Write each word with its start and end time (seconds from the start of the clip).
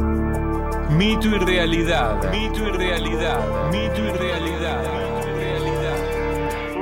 Mito 0.00 1.28
y 1.28 1.38
realidad. 1.38 2.30
Mito 2.30 2.68
y 2.68 2.72
realidad. 2.72 3.70
Mito 3.70 4.04
y 4.04 4.10
realidad. 4.10 4.82
Mito 4.82 5.28
y 5.28 5.34
realidad. 5.34 5.98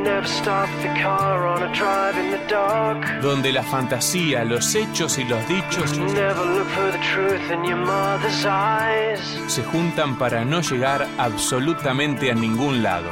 Never 0.02 0.26
stop 0.26 0.68
the 0.82 0.88
car 1.02 1.46
on 1.46 1.62
a 1.62 1.72
drive 1.72 2.16
in 2.16 2.30
the 2.30 2.38
dark. 2.48 3.04
Donde 3.22 3.52
la 3.52 3.62
fantasía, 3.62 4.44
los 4.44 4.74
hechos 4.74 5.18
y 5.18 5.24
los 5.24 5.46
dichos 5.48 5.98
Never 5.98 6.44
look 6.44 6.68
for 6.68 6.92
the 6.92 6.98
truth 7.12 7.50
in 7.50 7.64
your 7.64 7.78
mother's 7.78 8.44
eyes. 8.46 9.20
se 9.48 9.62
juntan 9.64 10.16
para 10.16 10.44
no 10.44 10.60
llegar 10.60 11.06
absolutamente 11.18 12.30
a 12.30 12.34
ningún 12.34 12.82
lado. 12.82 13.10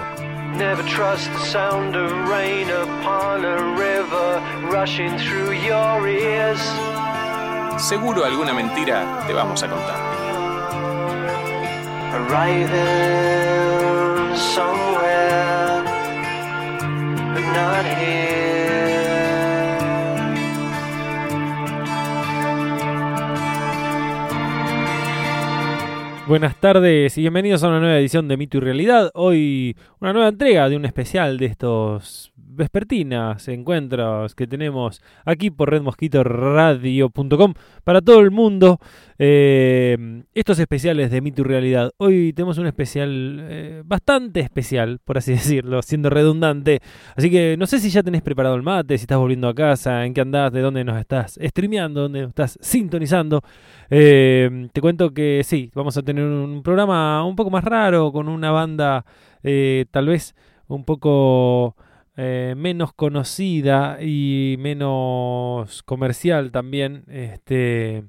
Never 0.57 0.85
trust 0.85 1.33
the 1.33 1.47
sound 1.47 1.97
of 1.97 2.13
rain 2.29 2.71
upon 2.71 3.45
a 3.45 3.57
river 3.77 4.41
rushing 4.71 5.19
through 5.19 5.53
your 5.53 6.09
ears. 6.09 6.61
Seguro 7.79 8.25
alguna 8.25 8.55
mentira 8.55 9.25
te 9.27 9.33
vamos 9.33 9.63
a 9.63 9.69
contar. 9.69 9.97
Arriving 12.15 12.75
somewhere, 14.37 15.83
but 17.35 17.43
not 17.53 17.85
here. 17.99 18.35
Buenas 26.27 26.57
tardes 26.57 27.19
y 27.19 27.21
bienvenidos 27.21 27.63
a 27.65 27.69
una 27.69 27.81
nueva 27.81 27.99
edición 27.99 28.29
de 28.29 28.37
Mito 28.39 28.57
y 28.57 28.61
Realidad. 28.61 29.11
Hoy 29.15 29.77
una 30.01 30.13
nueva 30.15 30.29
entrega 30.29 30.69
de 30.71 30.77
un 30.77 30.87
especial 30.87 31.37
de 31.37 31.47
estos 31.47 32.33
vespertinas 32.55 33.49
encuentros 33.49 34.35
que 34.35 34.47
tenemos 34.47 35.03
aquí 35.25 35.51
por 35.51 35.71
redmosquitoradio.com 35.71 37.55
para 37.85 38.01
todo 38.01 38.21
el 38.21 38.31
mundo. 38.31 38.79
Eh, 39.19 40.25
estos 40.35 40.59
especiales 40.59 41.11
de 41.11 41.21
Mito 41.21 41.43
y 41.43 41.45
Realidad. 41.45 41.93
Hoy 41.99 42.33
tenemos 42.33 42.59
un 42.59 42.67
especial 42.67 43.39
eh, 43.43 43.83
bastante 43.85 44.41
especial, 44.41 44.99
por 45.05 45.19
así 45.19 45.33
decirlo, 45.35 45.83
siendo 45.83 46.11
redundante. 46.11 46.81
Así 47.17 47.31
que 47.31 47.57
no 47.59 47.67
sé 47.67 47.79
si 47.79 47.91
ya 47.91 48.03
tenés 48.03 48.23
preparado 48.23 48.57
el 48.57 48.63
mate, 48.63 48.99
si 48.99 49.03
estás 49.03 49.19
volviendo 49.19 49.49
a 49.49 49.55
casa, 49.55 50.05
en 50.05 50.15
qué 50.15 50.21
andás, 50.21 50.53
de 50.53 50.61
dónde 50.61 50.85
nos 50.85 50.99
estás 50.99 51.39
streameando, 51.43 52.03
dónde 52.03 52.23
nos 52.23 52.31
estás 52.31 52.59
sintonizando. 52.61 53.43
Eh, 53.91 54.69
te 54.73 54.81
cuento 54.81 55.13
que 55.13 55.43
sí, 55.45 55.71
vamos 55.75 55.97
a 55.97 56.03
tener 56.03 56.25
un 56.25 56.63
programa 56.63 57.25
un 57.25 57.37
poco 57.37 57.51
más 57.51 57.65
raro, 57.65 58.11
con 58.13 58.29
una 58.29 58.51
banda 58.51 59.05
tal 59.91 60.07
vez 60.07 60.35
un 60.69 60.85
poco 60.85 61.77
eh, 62.17 62.55
menos 62.57 62.93
conocida 62.93 63.99
y 64.03 64.57
menos 64.59 65.83
comercial 65.83 66.53
también, 66.53 67.05
este, 67.09 68.05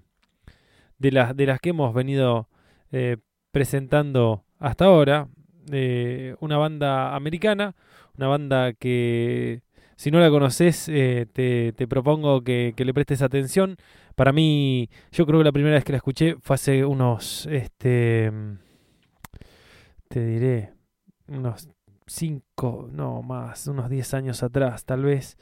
de, 1.00 1.12
las, 1.12 1.36
de 1.36 1.46
las 1.46 1.60
que 1.60 1.70
hemos 1.70 1.94
venido 1.94 2.48
eh, 2.92 3.18
presentando 3.52 4.44
hasta 4.60 4.86
ahora. 4.86 5.28
Eh, 5.72 6.36
una 6.42 6.58
banda 6.58 7.16
americana, 7.16 7.76
una 8.18 8.28
banda 8.28 8.74
que 8.74 9.62
si 9.96 10.12
no 10.12 10.20
la 10.20 10.30
conoces 10.30 10.88
eh, 10.90 11.26
te, 11.32 11.74
te 11.74 11.88
propongo 11.88 12.44
que, 12.44 12.74
que 12.76 12.86
le 12.86 12.94
prestes 12.94 13.22
atención. 13.22 13.78
Para 14.16 14.32
mí, 14.32 14.90
yo 15.12 15.26
creo 15.26 15.40
que 15.40 15.46
la 15.46 15.52
primera 15.52 15.76
vez 15.76 15.84
que 15.84 15.92
la 15.92 15.98
escuché 15.98 16.36
fue 16.42 16.54
hace 16.54 16.86
unos, 16.86 17.48
este, 17.48 18.32
te 20.08 20.26
diré, 20.26 20.74
unos 21.28 21.68
5, 22.08 22.90
no 22.92 23.22
más, 23.22 23.68
unos 23.68 23.90
10 23.90 24.14
años 24.14 24.44
atrás 24.44 24.86
tal 24.86 25.04
vez. 25.04 25.38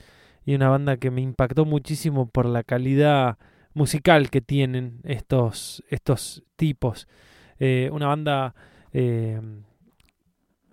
Y 0.45 0.55
una 0.55 0.69
banda 0.69 0.97
que 0.97 1.11
me 1.11 1.21
impactó 1.21 1.65
muchísimo 1.65 2.27
por 2.27 2.45
la 2.45 2.63
calidad 2.63 3.37
musical 3.73 4.29
que 4.29 4.41
tienen 4.41 4.99
estos, 5.03 5.83
estos 5.89 6.43
tipos. 6.55 7.07
Eh, 7.59 7.89
una 7.93 8.07
banda 8.07 8.53
eh, 8.91 9.39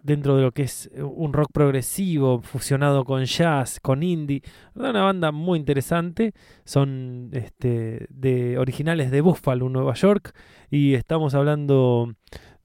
dentro 0.02 0.36
de 0.36 0.42
lo 0.42 0.52
que 0.52 0.62
es 0.62 0.90
un 0.96 1.32
rock 1.32 1.50
progresivo 1.52 2.40
fusionado 2.40 3.04
con 3.04 3.24
jazz, 3.24 3.80
con 3.80 4.02
indie. 4.02 4.42
Una 4.74 5.02
banda 5.02 5.32
muy 5.32 5.58
interesante. 5.58 6.32
Son 6.64 7.30
este, 7.32 8.06
de 8.10 8.58
originales 8.58 9.10
de 9.10 9.20
Buffalo, 9.20 9.68
Nueva 9.68 9.94
York. 9.94 10.34
Y 10.70 10.94
estamos 10.94 11.34
hablando 11.34 12.14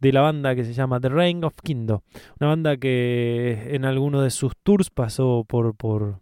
de 0.05 0.13
la 0.13 0.21
banda 0.21 0.53
que 0.53 0.63
se 0.63 0.73
llama 0.73 0.99
The 0.99 1.09
Reign 1.09 1.43
of 1.43 1.55
Kingdom. 1.63 1.99
Una 2.39 2.49
banda 2.49 2.77
que 2.77 3.69
en 3.71 3.85
alguno 3.85 4.21
de 4.21 4.29
sus 4.29 4.53
tours 4.61 4.91
pasó 4.91 5.45
por, 5.47 5.75
por, 5.75 6.19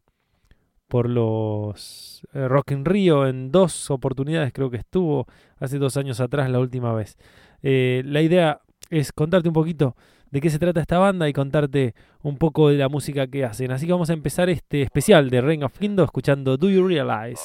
por 0.88 1.10
los 1.10 2.26
eh, 2.34 2.48
Rock 2.48 2.72
Rio 2.84 3.28
en 3.28 3.52
dos 3.52 3.92
oportunidades, 3.92 4.54
creo 4.54 4.70
que 4.70 4.78
estuvo 4.78 5.28
hace 5.60 5.80
dos 5.80 5.98
años 5.98 6.22
atrás 6.22 6.50
la 6.50 6.60
última 6.60 6.94
vez. 6.94 7.18
Eh, 7.62 8.04
la 8.06 8.22
idea 8.22 8.62
es 8.90 9.12
contarte 9.12 9.50
un 9.50 9.54
poquito 9.54 9.98
de 10.32 10.40
qué 10.40 10.50
se 10.50 10.60
trata 10.60 10.80
esta 10.80 10.98
banda 10.98 11.28
y 11.28 11.34
contarte 11.34 11.94
un 12.22 12.38
poco 12.38 12.70
de 12.70 12.78
la 12.78 12.88
música 12.88 13.28
que 13.28 13.44
hacen. 13.44 13.72
Así 13.72 13.86
que 13.86 13.92
vamos 13.92 14.10
a 14.10 14.14
empezar 14.14 14.50
este 14.50 14.82
especial 14.82 15.30
de 15.30 15.42
Reign 15.42 15.64
of 15.64 15.78
Kingdom 15.78 16.06
escuchando 16.06 16.56
Do 16.56 16.70
You 16.70 16.88
Realize? 16.88 17.42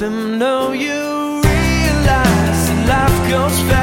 Them 0.00 0.38
know 0.38 0.72
you 0.72 1.42
realize 1.42 2.68
that 2.68 2.86
life 2.88 3.30
goes 3.30 3.60
fast. 3.68 3.79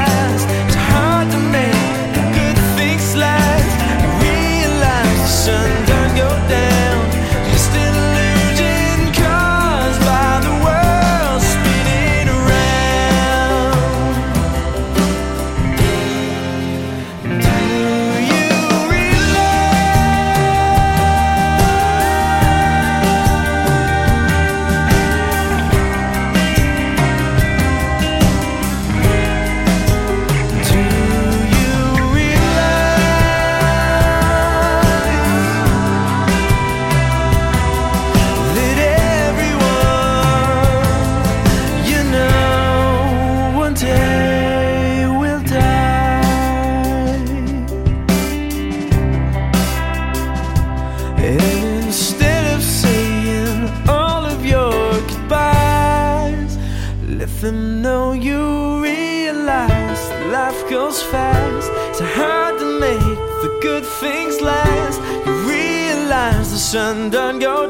Sun 66.68 67.10
don't 67.10 67.40
go 67.40 67.67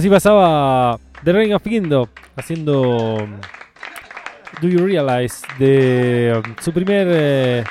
Así 0.00 0.08
pasaba 0.08 0.98
The 1.22 1.30
Reign 1.30 1.52
of 1.52 1.62
Kingdom 1.62 2.06
haciendo 2.34 3.18
Do 4.62 4.66
You 4.66 4.86
Realize 4.86 5.44
de 5.58 6.40
um, 6.42 6.54
su 6.58 6.72
primer 6.72 7.06
eh, 7.10 7.64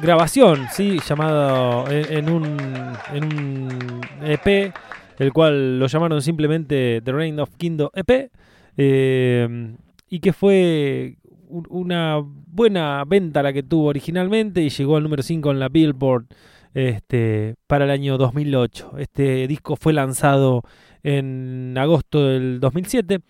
grabación, 0.00 0.68
sí, 0.72 0.98
llamado 1.06 1.84
en, 1.90 2.30
un 2.30 2.44
en 3.12 3.24
un 3.24 4.00
EP, 4.24 4.72
el 5.18 5.34
cual 5.34 5.78
lo 5.78 5.86
llamaron 5.86 6.22
simplemente 6.22 7.02
The 7.04 7.12
Reign 7.12 7.40
of 7.40 7.50
Kingdom 7.58 7.90
EP, 7.92 8.30
eh, 8.78 9.74
y 10.08 10.18
que 10.20 10.32
fue 10.32 11.16
un- 11.50 11.66
una 11.68 12.22
buena 12.24 13.04
venta 13.06 13.42
la 13.42 13.52
que 13.52 13.62
tuvo 13.62 13.88
originalmente 13.88 14.62
y 14.62 14.70
llegó 14.70 14.96
al 14.96 15.02
número 15.02 15.22
5 15.22 15.50
en 15.50 15.58
la 15.60 15.68
Billboard 15.68 16.24
este, 16.72 17.54
para 17.66 17.84
el 17.84 17.90
año 17.90 18.16
2008. 18.18 18.92
Este 18.98 19.46
disco 19.46 19.76
fue 19.76 19.92
lanzado 19.94 20.62
en 21.06 21.76
agosto 21.78 22.26
del 22.26 22.58
2007 22.58 23.20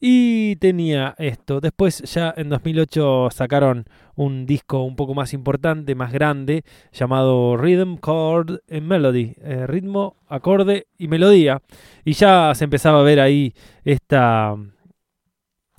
y 0.00 0.56
tenía 0.56 1.14
esto. 1.18 1.60
Después 1.60 2.02
ya 2.02 2.34
en 2.36 2.50
2008 2.50 3.28
sacaron 3.32 3.86
un 4.14 4.44
disco 4.44 4.82
un 4.82 4.96
poco 4.96 5.14
más 5.14 5.32
importante, 5.32 5.94
más 5.94 6.12
grande, 6.12 6.62
llamado 6.92 7.56
Rhythm, 7.56 7.96
Chord 8.04 8.60
and 8.70 8.82
Melody. 8.82 9.34
eh, 9.40 9.66
ritmo, 9.66 10.16
acorde 10.28 10.88
y 10.98 11.08
melodía. 11.08 11.62
Y 12.04 12.12
ya 12.12 12.54
se 12.54 12.64
empezaba 12.64 13.00
a 13.00 13.04
ver 13.04 13.20
ahí 13.20 13.54
esta, 13.84 14.54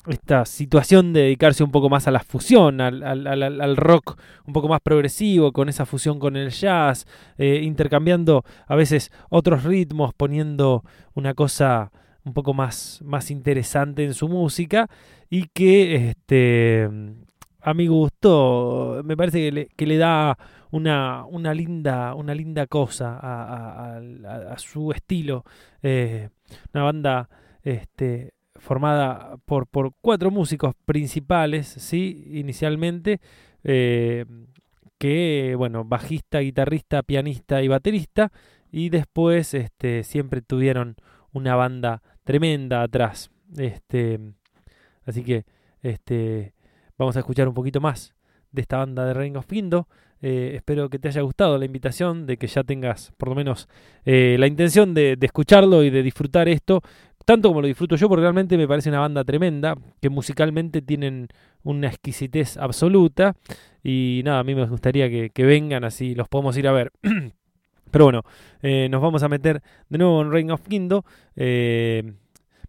esta 0.07 0.45
situación 0.45 1.13
de 1.13 1.21
dedicarse 1.21 1.63
un 1.63 1.71
poco 1.71 1.89
más 1.89 2.07
a 2.07 2.11
la 2.11 2.19
fusión, 2.21 2.81
al, 2.81 3.03
al- 3.03 3.27
al- 3.43 3.77
rock 3.77 4.17
un 4.45 4.53
poco 4.53 4.67
más 4.67 4.81
progresivo, 4.81 5.51
con 5.51 5.69
esa 5.69 5.85
fusión 5.85 6.19
con 6.19 6.35
el 6.35 6.49
jazz, 6.51 7.05
eh, 7.37 7.61
intercambiando 7.63 8.43
a 8.67 8.75
veces 8.75 9.11
otros 9.29 9.63
ritmos, 9.63 10.13
poniendo 10.13 10.83
una 11.13 11.33
cosa 11.33 11.91
un 12.23 12.33
poco 12.33 12.53
más, 12.53 13.01
más 13.03 13.31
interesante 13.31 14.03
en 14.03 14.13
su 14.13 14.27
música 14.27 14.89
y 15.29 15.47
que 15.53 16.09
este, 16.09 16.89
a 17.61 17.73
mi 17.73 17.87
gusto 17.87 19.01
me 19.03 19.15
parece 19.17 19.39
que 19.39 19.51
le, 19.51 19.67
que 19.75 19.85
le 19.87 19.97
da 19.97 20.37
una, 20.71 21.25
una, 21.25 21.53
linda, 21.53 22.13
una 22.15 22.33
linda 22.35 22.67
cosa 22.67 23.19
a 23.21 24.57
su 24.57 24.91
estilo. 24.91 25.43
Eh, 25.81 26.29
una 26.73 26.83
banda 26.83 27.29
este, 27.63 28.33
formada 28.67 29.37
por, 29.45 29.65
por 29.65 29.93
cuatro 30.01 30.29
músicos 30.29 30.75
principales, 30.85 31.67
¿sí? 31.67 32.25
inicialmente, 32.31 33.21
eh, 33.63 34.25
que, 34.97 35.55
bueno, 35.57 35.85
bajista, 35.85 36.39
guitarrista, 36.39 37.01
pianista 37.01 37.63
y 37.63 37.69
baterista, 37.69 38.31
y 38.69 38.89
después 38.89 39.53
este, 39.53 40.03
siempre 40.03 40.41
tuvieron 40.41 40.97
una 41.31 41.55
banda 41.55 42.01
tremenda 42.25 42.81
atrás. 42.81 43.31
Este, 43.57 44.19
así 45.05 45.23
que 45.23 45.45
este, 45.81 46.53
vamos 46.97 47.15
a 47.15 47.19
escuchar 47.19 47.47
un 47.47 47.53
poquito 47.53 47.79
más 47.79 48.15
de 48.51 48.61
esta 48.61 48.77
banda 48.77 49.05
de 49.05 49.13
Reign 49.13 49.37
of. 49.37 49.47
Eh, 50.21 50.53
espero 50.55 50.89
que 50.89 50.97
te 50.97 51.09
haya 51.09 51.21
gustado 51.21 51.57
la 51.57 51.65
invitación, 51.65 52.25
de 52.25 52.37
que 52.37 52.47
ya 52.47 52.63
tengas 52.63 53.13
por 53.17 53.29
lo 53.29 53.35
menos 53.35 53.69
eh, 54.03 54.35
la 54.39 54.47
intención 54.47 54.93
de, 54.93 55.15
de 55.15 55.25
escucharlo 55.27 55.83
y 55.83 55.91
de 55.91 56.01
disfrutar 56.01 56.49
esto, 56.49 56.81
tanto 57.27 57.49
como 57.49 57.59
lo 57.59 57.67
disfruto 57.67 57.97
yo, 57.97 58.07
porque 58.07 58.21
realmente 58.21 58.57
me 58.57 58.69
parece 58.69 58.87
una 58.87 59.01
banda 59.01 59.25
tremenda, 59.25 59.75
que 60.01 60.09
musicalmente 60.09 60.81
tienen 60.81 61.27
una 61.61 61.89
exquisitez 61.89 62.55
absoluta. 62.55 63.35
Y 63.83 64.21
nada, 64.23 64.39
a 64.39 64.43
mí 64.45 64.55
me 64.55 64.65
gustaría 64.65 65.09
que, 65.09 65.45
vengan 65.45 65.83
así, 65.83 66.15
los 66.15 66.29
podemos 66.29 66.55
ir 66.55 66.69
a 66.69 66.71
ver. 66.71 66.93
Pero 67.91 68.05
bueno, 68.05 68.23
eh, 68.61 68.87
nos 68.89 69.01
vamos 69.01 69.23
a 69.23 69.27
meter 69.27 69.61
de 69.89 69.97
nuevo 69.97 70.21
en 70.21 70.31
Reign 70.31 70.51
of 70.51 70.61
Kingdom. 70.61 71.01
Eh, 71.35 72.13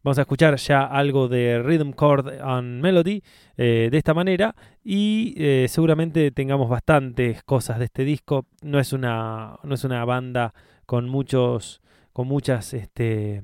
vamos 0.02 0.18
a 0.18 0.22
escuchar 0.22 0.56
ya 0.56 0.86
algo 0.86 1.28
de 1.28 1.62
Rhythm, 1.62 1.92
Chord 1.92 2.40
and 2.42 2.82
Melody 2.82 3.22
eh, 3.56 3.86
de 3.92 3.96
esta 3.96 4.12
manera. 4.12 4.56
Y 4.82 5.36
seguramente 5.68 6.32
tengamos 6.32 6.68
bastantes 6.68 7.44
cosas 7.44 7.78
de 7.78 7.84
este 7.84 8.04
disco. 8.04 8.46
No 8.62 8.80
es 8.80 8.92
una, 8.92 9.56
no 9.62 9.74
es 9.76 9.84
una 9.84 10.04
banda 10.04 10.52
con 10.84 11.08
muchos. 11.08 11.80
con 12.12 12.26
muchas. 12.26 12.74
este. 12.74 13.40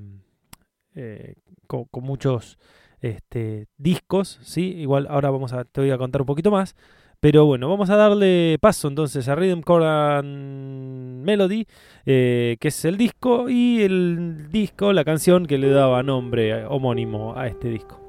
Eh, 0.95 1.35
con, 1.67 1.87
muchos 2.03 2.59
este, 3.01 3.67
discos, 3.77 4.39
¿sí? 4.43 4.75
Igual 4.77 5.07
ahora 5.09 5.31
vamos 5.31 5.53
a, 5.53 5.65
te 5.65 5.81
voy 5.81 5.91
a 5.91 5.99
contar 5.99 6.23
un 6.23 6.27
poquito 6.27 6.51
más. 6.51 6.75
Pero 7.21 7.47
bueno, 7.47 7.71
vamos 7.71 7.89
a 7.89 7.97
darle 7.97 8.59
paso 8.61 8.87
entonces 8.87 9.29
a 9.29 9.35
Rhythm, 9.35 9.63
Chord 9.63 9.85
and 9.85 11.25
Melody, 11.25 11.67
eh, 12.05 12.59
que 12.61 12.69
es 12.69 12.85
el 12.85 12.99
disco, 12.99 13.49
y 13.49 13.81
el 13.81 14.49
disco, 14.51 14.93
la 14.93 15.05
canción 15.05 15.47
que 15.47 15.57
le 15.57 15.71
daba 15.71 16.03
nombre 16.03 16.67
homónimo 16.67 17.35
a 17.35 17.47
este 17.47 17.71
disco. 17.71 18.04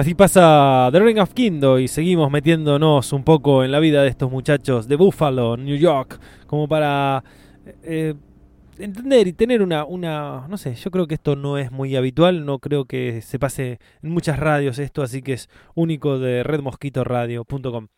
Así 0.00 0.14
pasa 0.14 0.88
The 0.92 0.98
Ring 0.98 1.18
of 1.18 1.34
Kingdom 1.34 1.78
y 1.78 1.86
seguimos 1.86 2.30
metiéndonos 2.30 3.12
un 3.12 3.22
poco 3.22 3.64
en 3.64 3.70
la 3.70 3.80
vida 3.80 4.02
de 4.02 4.08
estos 4.08 4.30
muchachos 4.30 4.88
de 4.88 4.96
Buffalo, 4.96 5.58
New 5.58 5.76
York, 5.76 6.18
como 6.46 6.66
para 6.66 7.22
eh, 7.82 8.14
entender 8.78 9.26
y 9.26 9.34
tener 9.34 9.60
una, 9.60 9.84
una, 9.84 10.48
no 10.48 10.56
sé, 10.56 10.74
yo 10.74 10.90
creo 10.90 11.06
que 11.06 11.16
esto 11.16 11.36
no 11.36 11.58
es 11.58 11.70
muy 11.70 11.96
habitual, 11.96 12.46
no 12.46 12.60
creo 12.60 12.86
que 12.86 13.20
se 13.20 13.38
pase 13.38 13.78
en 14.02 14.10
muchas 14.10 14.38
radios 14.38 14.78
esto, 14.78 15.02
así 15.02 15.20
que 15.20 15.34
es 15.34 15.50
único 15.74 16.18
de 16.18 16.44
redmosquitoradio.com. 16.44 17.88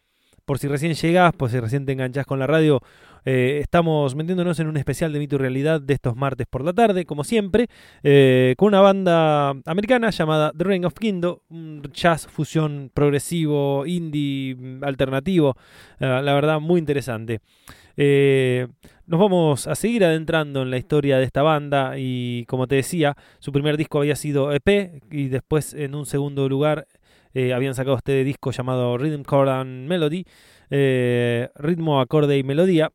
Por 0.44 0.58
si 0.58 0.66
recién 0.66 0.94
llegas, 0.94 1.32
por 1.34 1.50
si 1.50 1.60
recién 1.60 1.86
te 1.86 1.92
enganchás 1.92 2.26
con 2.26 2.40
la 2.40 2.48
radio, 2.48 2.80
eh, 3.24 3.60
estamos 3.62 4.16
metiéndonos 4.16 4.58
en 4.58 4.66
un 4.66 4.76
especial 4.76 5.12
de 5.12 5.20
Mito 5.20 5.36
y 5.36 5.38
Realidad 5.38 5.80
de 5.80 5.94
estos 5.94 6.16
martes 6.16 6.48
por 6.48 6.64
la 6.64 6.72
tarde, 6.72 7.04
como 7.04 7.22
siempre, 7.22 7.68
eh, 8.02 8.54
con 8.58 8.68
una 8.68 8.80
banda 8.80 9.50
americana 9.66 10.10
llamada 10.10 10.52
The 10.56 10.64
Ring 10.64 10.84
of 10.84 10.94
Kingdom, 10.94 11.38
un 11.48 11.82
jazz 11.92 12.26
fusión 12.26 12.90
progresivo, 12.92 13.86
indie, 13.86 14.56
alternativo, 14.82 15.54
eh, 16.00 16.06
la 16.06 16.34
verdad 16.34 16.58
muy 16.58 16.80
interesante. 16.80 17.40
nos 19.06 19.20
vamos 19.20 19.66
a 19.68 19.74
seguir 19.76 20.04
adentrando 20.04 20.62
en 20.62 20.70
la 20.70 20.78
historia 20.78 21.18
de 21.18 21.24
esta 21.24 21.42
banda 21.42 21.94
y 21.98 22.44
como 22.46 22.66
te 22.66 22.76
decía, 22.76 23.16
su 23.38 23.52
primer 23.52 23.76
disco 23.76 23.98
había 23.98 24.16
sido 24.16 24.52
EP 24.52 25.02
y 25.10 25.28
después 25.28 25.74
en 25.74 25.94
un 25.94 26.06
segundo 26.06 26.48
lugar 26.48 26.86
habían 27.34 27.74
sacado 27.74 27.96
este 27.96 28.24
disco 28.24 28.50
llamado 28.50 28.98
Rhythm, 28.98 29.22
Chord 29.22 29.48
and 29.48 29.88
Melody, 29.88 30.24
ritmo, 30.68 32.00
acorde 32.00 32.38
y 32.38 32.42
melodía, 32.42 32.92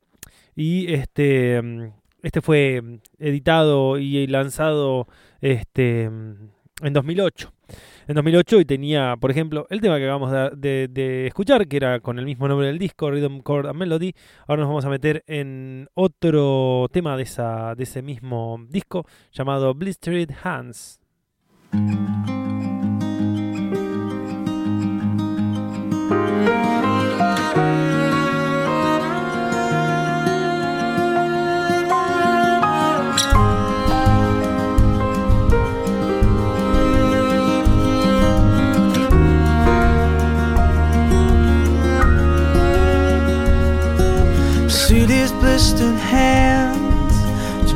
y 0.58 0.92
este, 0.92 1.62
mm, 1.62 1.92
este 2.24 2.42
fue 2.42 2.82
editado 3.20 4.00
y 4.00 4.26
lanzado 4.28 5.08
este, 5.40 6.04
en 6.04 6.94
2008. 6.94 7.54
En 8.08 8.16
2008 8.16 8.62
y 8.62 8.66
tenía, 8.66 9.16
por 9.18 9.30
ejemplo, 9.30 9.68
el 9.70 9.82
tema 9.82 9.98
que 9.98 10.06
acabamos 10.06 10.32
de, 10.58 11.28
escuchar, 11.28 11.68
que 11.68 11.78
era 11.78 12.00
con 12.00 12.18
el 12.18 12.26
mismo 12.26 12.48
nombre 12.48 12.68
del 12.68 12.80
disco, 12.80 13.12
Rhythm, 13.12 13.42
Chord 13.44 13.68
and 13.68 13.78
Melody. 13.78 14.14
Ahora 14.48 14.62
nos 14.62 14.70
vamos 14.70 14.86
a 14.86 14.90
meter 14.90 15.24
en 15.28 15.90
otro 15.94 16.88
tema 16.92 17.18
de, 17.18 17.24
esa, 17.24 17.76
de 17.76 17.84
ese 17.84 18.02
mismo 18.02 18.66
disco 18.70 19.06
llamado 19.32 19.74
Blistered 19.76 20.32
Hands. 20.42 21.00
Blistered 45.58 45.96
hands. 45.96 47.16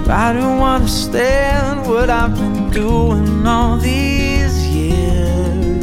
Try 0.05 0.33
to 0.33 0.47
understand 0.75 1.89
what 1.89 2.11
I've 2.11 2.35
been 2.35 2.69
doing 2.69 3.47
all 3.47 3.77
these 3.77 4.55
years. 4.67 5.81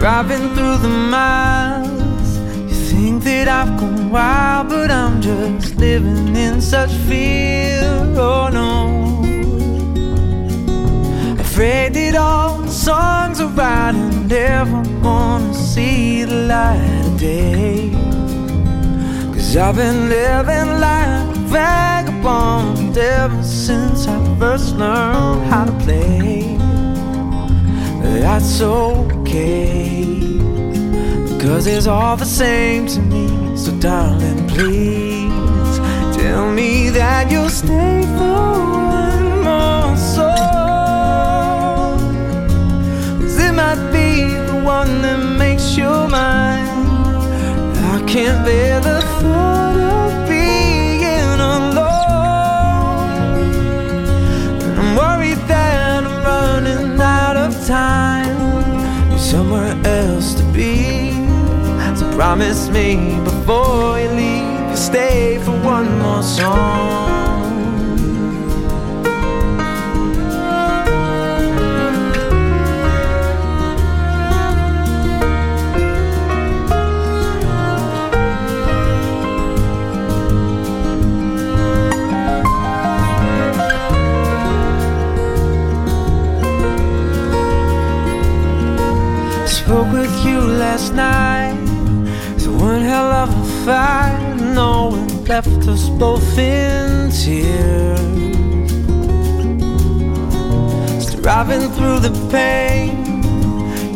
Driving 0.00 0.54
through 0.54 0.78
the 0.78 0.94
miles, 1.10 2.38
you 2.70 2.78
think 2.90 3.24
that 3.24 3.48
I've 3.48 3.78
gone 3.78 4.10
wild, 4.10 4.70
but 4.70 4.90
I'm 4.90 5.20
just 5.20 5.76
living 5.76 6.34
in 6.34 6.62
such 6.62 6.92
fear. 7.06 7.82
Oh 8.16 8.48
no. 8.50 8.70
Afraid 11.38 11.92
that 11.92 12.14
all 12.16 12.62
the 12.62 12.70
songs 12.70 13.42
I 13.42 13.46
write 13.58 13.94
never 14.26 14.82
gonna 15.02 15.52
see 15.52 16.24
the 16.24 16.46
light 16.46 17.04
of 17.04 17.20
day. 17.20 18.11
Cause 19.52 19.60
I've 19.60 19.76
been 19.76 20.08
living 20.08 20.80
like 20.80 21.36
a 21.36 21.40
vagabond 21.52 22.96
ever 22.96 23.42
since 23.42 24.08
I 24.08 24.18
first 24.38 24.76
learned 24.78 25.44
how 25.44 25.66
to 25.66 25.72
play. 25.72 26.56
That's 28.00 28.62
okay, 28.62 30.06
cause 31.38 31.66
it's 31.66 31.86
all 31.86 32.16
the 32.16 32.24
same 32.24 32.86
to 32.86 33.00
me. 33.02 33.54
So, 33.54 33.72
darling, 33.78 34.48
please 34.48 35.28
tell 36.16 36.50
me 36.50 36.88
that 36.88 37.30
you'll 37.30 37.50
stay 37.50 38.06
for 38.16 38.56
one 38.56 39.42
more 39.44 39.94
song. 39.98 40.38
Cause 43.20 43.38
it 43.38 43.52
might 43.52 43.90
be 43.92 44.32
the 44.50 44.62
one 44.64 45.02
that 45.02 45.18
makes 45.36 45.76
you 45.76 45.90
mine. 46.08 46.64
I 47.94 48.02
can't 48.06 48.42
bear 48.46 48.80
the 48.80 49.01
thought 49.22 49.76
of 49.76 50.28
being 50.28 51.40
alone. 51.40 51.78
I'm 54.78 54.90
worried 54.96 55.42
that 55.48 56.04
I'm 56.04 56.08
running 56.24 57.00
out 57.00 57.36
of 57.36 57.50
time. 57.66 58.36
There's 59.08 59.22
somewhere 59.22 59.74
else 59.84 60.34
to 60.34 60.44
be. 60.52 61.12
So 61.98 62.04
promise 62.16 62.68
me 62.68 63.20
before 63.24 64.00
you 64.00 64.10
leave, 64.10 64.70
you 64.70 64.76
stay 64.76 65.38
for 65.44 65.56
one 65.74 65.98
more 65.98 66.22
song. 66.22 67.21
No 93.64 94.88
one 94.90 95.24
left 95.26 95.68
us 95.68 95.88
both 95.88 96.36
in 96.36 97.10
tears. 97.12 98.00
Striving 101.06 101.70
through 101.70 102.00
the 102.00 102.10
pain. 102.32 103.22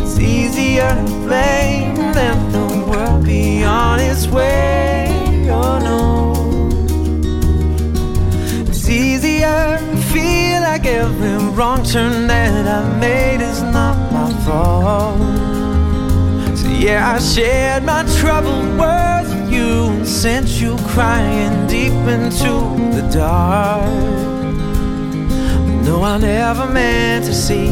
It's 0.00 0.20
easier 0.20 0.88
to 0.88 1.12
blame 1.26 1.96
than 2.12 2.52
the 2.52 2.87
world 2.88 3.24
be 3.24 3.64
on 3.64 3.98
its 3.98 4.29
way. 4.29 5.09
Oh 5.50 5.81
no. 5.81 6.33
It's 8.68 8.88
easier 8.88 9.79
to 9.79 9.96
feel 10.12 10.61
like 10.61 10.87
every 10.87 11.44
wrong 11.57 11.83
turn 11.83 12.29
that 12.29 12.68
I 12.68 13.00
made 13.00 13.40
is 13.40 13.62
not 13.62 14.12
my 14.12 14.33
fault. 14.44 15.18
So 16.57 16.68
yeah, 16.68 17.14
I 17.14 17.18
shared 17.18 17.83
my 17.83 18.05
troubled 18.20 18.79
with 18.79 19.15
you 19.77 20.05
sent 20.07 20.49
you 20.61 20.77
crying 20.95 21.67
deep 21.67 21.93
into 22.17 22.53
the 22.97 23.05
dark. 23.12 23.85
No, 25.87 26.03
I 26.03 26.19
never 26.19 26.67
meant 26.67 27.25
to 27.27 27.35
see 27.35 27.71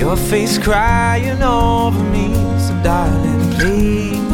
your 0.00 0.16
face 0.16 0.56
crying 0.58 1.42
over 1.42 2.02
me. 2.14 2.28
So, 2.64 2.72
darling, 2.82 3.42
please 3.58 4.28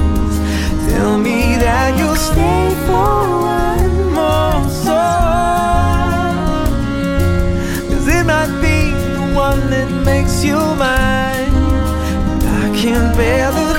tell 0.90 1.18
me 1.18 1.40
that 1.64 1.90
you'll 1.98 2.22
stay 2.30 2.64
for 2.86 3.18
one 3.56 3.94
more 4.18 4.62
song. 4.86 6.68
Cause 7.90 8.06
it 8.18 8.24
might 8.32 8.54
be 8.66 8.78
the 9.16 9.24
one 9.46 9.62
that 9.74 9.90
makes 10.10 10.44
you 10.44 10.58
mine. 10.84 11.54
And 12.30 12.42
I 12.62 12.66
can't 12.80 13.10
bear 13.16 13.50
the 13.58 13.77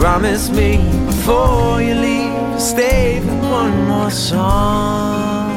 promise 0.00 0.50
me 0.50 0.78
before 1.04 1.82
you 1.82 1.94
leave, 1.94 2.58
stay 2.58 3.20
one 3.52 3.86
more 3.86 4.10
song. 4.10 5.50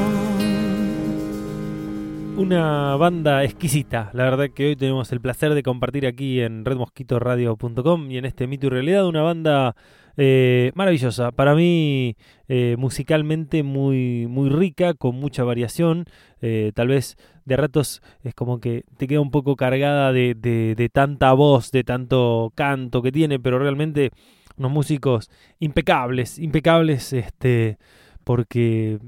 Una 2.36 2.98
banda 2.98 3.46
exquisita, 3.46 4.10
la 4.12 4.26
verdad 4.26 4.50
que 4.54 4.68
hoy 4.68 4.76
tenemos 4.76 5.10
el 5.14 5.22
placer 5.22 5.54
de 5.54 5.64
compartir 5.64 6.06
aquí 6.06 6.42
en 6.42 6.66
redmosquitoradio.com 6.66 8.12
y 8.12 8.18
en 8.18 8.26
este 8.26 8.48
mito 8.48 8.68
y 8.68 8.70
realidad 8.70 9.08
una 9.08 9.22
banda 9.22 9.76
Eh, 10.16 10.72
maravillosa. 10.76 11.32
Para 11.32 11.56
mí, 11.56 12.16
eh, 12.48 12.76
musicalmente 12.78 13.64
muy, 13.64 14.28
muy 14.28 14.50
rica, 14.50 14.94
con 14.94 15.16
mucha 15.16 15.44
variación. 15.44 16.06
Eh, 16.42 16.72
tal 16.76 16.90
vez 16.90 17.18
de 17.46 17.58
ratos 17.58 18.02
es 18.24 18.36
como 18.36 18.60
que 18.60 18.84
te 18.98 19.08
queda 19.08 19.22
un 19.22 19.32
poco 19.32 19.56
cargada 19.56 20.12
de, 20.14 20.36
de 20.36 20.90
tanta 20.90 21.34
voz, 21.34 21.72
de 21.72 21.84
tanto 21.84 22.52
canto 22.56 23.02
que 23.02 23.12
tiene, 23.12 23.40
pero 23.40 23.58
realmente 23.60 24.12
unos 24.58 24.72
músicos 24.72 25.30
impecables, 25.60 26.40
impecables, 26.40 27.14
este, 27.14 27.78
porque 28.24 29.00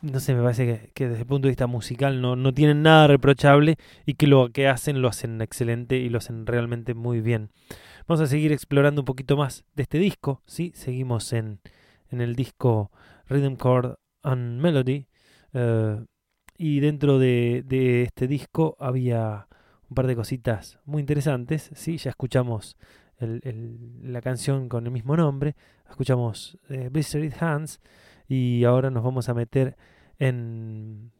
no 0.00 0.20
sé, 0.20 0.34
me 0.34 0.42
parece 0.42 0.90
que, 0.94 1.08
desde 1.08 1.22
el 1.22 1.26
punto 1.26 1.46
de 1.46 1.50
vista 1.50 1.66
musical 1.66 2.20
no, 2.20 2.36
no 2.36 2.54
tienen 2.54 2.82
nada 2.82 3.08
reprochable 3.08 3.76
y 4.06 4.14
que 4.14 4.26
lo 4.28 4.50
que 4.52 4.68
hacen 4.68 5.02
lo 5.02 5.08
hacen 5.08 5.40
excelente 5.42 5.96
y 5.96 6.08
lo 6.08 6.18
hacen 6.18 6.46
realmente 6.46 6.94
muy 6.94 7.20
bien. 7.20 7.50
Vamos 8.06 8.20
a 8.20 8.26
seguir 8.26 8.52
explorando 8.52 9.02
un 9.02 9.06
poquito 9.06 9.36
más 9.36 9.64
de 9.74 9.82
este 9.82 9.98
disco, 9.98 10.42
¿sí? 10.46 10.72
Seguimos 10.74 11.32
en, 11.32 11.60
en 12.10 12.20
el 12.20 12.36
disco 12.36 12.92
Rhythm 13.28 13.56
Chord 13.56 13.96
and 14.22 14.60
Melody. 14.60 15.08
Uh, 15.52 16.04
y 16.56 16.80
dentro 16.80 17.18
de, 17.18 17.64
de, 17.66 18.02
este 18.02 18.28
disco 18.28 18.76
había 18.78 19.48
un 19.88 19.94
par 19.94 20.06
de 20.06 20.16
cositas 20.16 20.78
muy 20.84 21.00
interesantes, 21.00 21.70
¿sí? 21.74 21.98
Ya 21.98 22.10
escuchamos 22.10 22.76
la 23.20 24.20
canción 24.22 24.68
con 24.68 24.86
el 24.86 24.92
mismo 24.92 25.16
nombre, 25.16 25.56
escuchamos 25.88 26.58
eh, 26.68 26.88
Blistered 26.90 27.32
Hands 27.40 27.80
y 28.28 28.64
ahora 28.64 28.90
nos 28.90 29.02
vamos 29.02 29.28
a 29.28 29.34
meter 29.34 29.76
en 30.18 31.10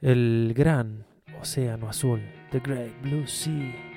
el 0.00 0.52
gran 0.56 1.06
océano 1.40 1.88
azul, 1.88 2.20
The 2.50 2.60
Great 2.60 3.02
Blue 3.02 3.26
Sea. 3.26 3.95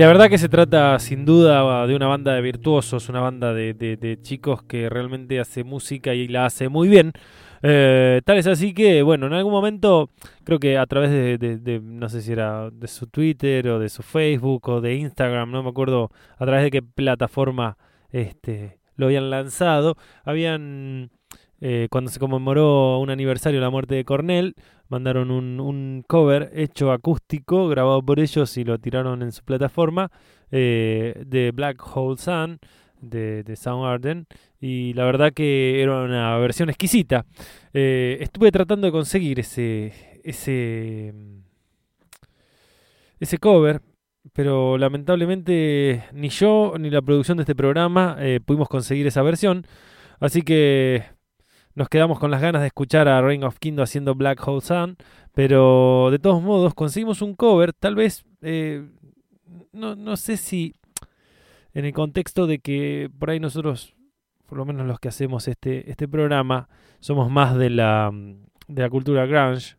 La 0.00 0.06
verdad 0.06 0.30
que 0.30 0.38
se 0.38 0.48
trata 0.48 0.98
sin 0.98 1.26
duda 1.26 1.86
de 1.86 1.94
una 1.94 2.06
banda 2.06 2.32
de 2.32 2.40
virtuosos, 2.40 3.10
una 3.10 3.20
banda 3.20 3.52
de, 3.52 4.18
chicos 4.22 4.62
que 4.62 4.88
realmente 4.88 5.38
hace 5.38 5.62
música 5.62 6.14
y 6.14 6.26
la 6.26 6.46
hace 6.46 6.70
muy 6.70 6.88
bien. 6.88 7.12
Eh, 7.62 8.22
tal 8.24 8.38
es 8.38 8.46
así 8.46 8.72
que, 8.72 9.02
bueno, 9.02 9.26
en 9.26 9.34
algún 9.34 9.52
momento, 9.52 10.08
creo 10.44 10.58
que 10.58 10.78
a 10.78 10.86
través 10.86 11.10
de, 11.10 11.80
no 11.84 12.08
sé 12.08 12.22
si 12.22 12.32
era 12.32 12.70
de 12.70 12.88
su 12.88 13.08
Twitter 13.08 13.68
o 13.68 13.78
de 13.78 13.90
su 13.90 14.02
Facebook 14.02 14.70
o 14.70 14.80
de 14.80 14.94
Instagram, 14.94 15.50
no 15.50 15.62
me 15.62 15.68
acuerdo 15.68 16.10
a 16.38 16.46
través 16.46 16.62
de 16.64 16.70
qué 16.70 16.80
plataforma 16.80 17.76
este, 18.10 18.78
lo 18.96 19.04
habían 19.04 19.28
lanzado, 19.28 19.96
habían, 20.24 21.10
eh, 21.60 21.88
cuando 21.90 22.10
se 22.10 22.18
conmemoró 22.18 23.00
un 23.00 23.10
aniversario 23.10 23.60
de 23.60 23.66
la 23.66 23.70
muerte 23.70 23.96
de 23.96 24.06
Cornell, 24.06 24.54
mandaron 24.90 25.30
un, 25.30 25.60
un, 25.60 26.04
cover 26.06 26.50
hecho 26.54 26.92
acústico, 26.92 27.68
grabado 27.68 28.02
por 28.02 28.20
ellos 28.20 28.56
y 28.58 28.64
lo 28.64 28.78
tiraron 28.78 29.22
en 29.22 29.32
su 29.32 29.42
plataforma, 29.42 30.10
eh, 30.50 31.22
de 31.26 31.52
Black 31.52 31.80
Hole 31.94 32.18
Sun, 32.18 32.58
de, 33.00 33.42
de 33.44 33.56
Soundgarden, 33.56 34.26
y 34.60 34.92
la 34.94 35.04
verdad 35.04 35.32
que 35.32 35.80
era 35.80 36.02
una 36.02 36.36
versión 36.38 36.68
exquisita. 36.68 37.24
Eh, 37.72 38.18
estuve 38.20 38.50
tratando 38.50 38.86
de 38.86 38.92
conseguir 38.92 39.40
ese, 39.40 40.20
ese, 40.24 41.14
ese 43.20 43.38
cover, 43.38 43.80
pero 44.32 44.76
lamentablemente 44.76 46.04
ni 46.12 46.28
yo 46.28 46.74
ni 46.78 46.90
la 46.90 47.00
producción 47.00 47.38
de 47.38 47.44
este 47.44 47.54
programa 47.54 48.16
eh, 48.18 48.40
pudimos 48.44 48.68
conseguir 48.68 49.06
esa 49.06 49.22
versión, 49.22 49.66
así 50.18 50.42
que 50.42 51.04
nos 51.74 51.88
quedamos 51.88 52.18
con 52.18 52.30
las 52.30 52.42
ganas 52.42 52.62
de 52.62 52.68
escuchar 52.68 53.08
a 53.08 53.22
Reign 53.22 53.44
of 53.44 53.58
Kingdom 53.58 53.84
haciendo 53.84 54.14
Black 54.14 54.46
Hole 54.46 54.60
Sun, 54.60 54.96
pero 55.34 56.08
de 56.10 56.18
todos 56.18 56.42
modos 56.42 56.74
conseguimos 56.74 57.22
un 57.22 57.34
cover, 57.34 57.72
tal 57.72 57.94
vez, 57.94 58.24
eh, 58.42 58.88
no, 59.72 59.96
no 59.96 60.16
sé 60.16 60.36
si 60.36 60.74
en 61.74 61.84
el 61.84 61.92
contexto 61.92 62.46
de 62.46 62.58
que 62.58 63.10
por 63.18 63.30
ahí 63.30 63.40
nosotros, 63.40 63.94
por 64.46 64.58
lo 64.58 64.64
menos 64.64 64.86
los 64.86 64.98
que 64.98 65.08
hacemos 65.08 65.48
este, 65.48 65.90
este 65.90 66.08
programa, 66.08 66.68
somos 66.98 67.30
más 67.30 67.56
de 67.56 67.70
la, 67.70 68.10
de 68.68 68.82
la 68.82 68.90
cultura 68.90 69.26
grunge. 69.26 69.76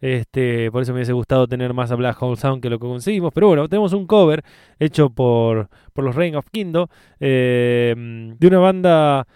Este, 0.00 0.68
por 0.72 0.82
eso 0.82 0.92
me 0.92 0.96
hubiese 0.96 1.12
gustado 1.12 1.46
tener 1.46 1.72
más 1.74 1.92
a 1.92 1.94
Black 1.94 2.20
Hole 2.20 2.36
Sound 2.36 2.60
que 2.60 2.68
lo 2.68 2.78
que 2.78 2.86
conseguimos. 2.86 3.32
Pero 3.32 3.48
bueno, 3.48 3.68
tenemos 3.68 3.92
un 3.92 4.06
cover 4.06 4.42
hecho 4.80 5.10
por, 5.10 5.68
por 5.92 6.04
los 6.04 6.16
Reign 6.16 6.34
of 6.34 6.46
Kingdom 6.50 6.88
eh, 7.20 7.94
de 8.36 8.46
una 8.46 8.58
banda 8.58 9.26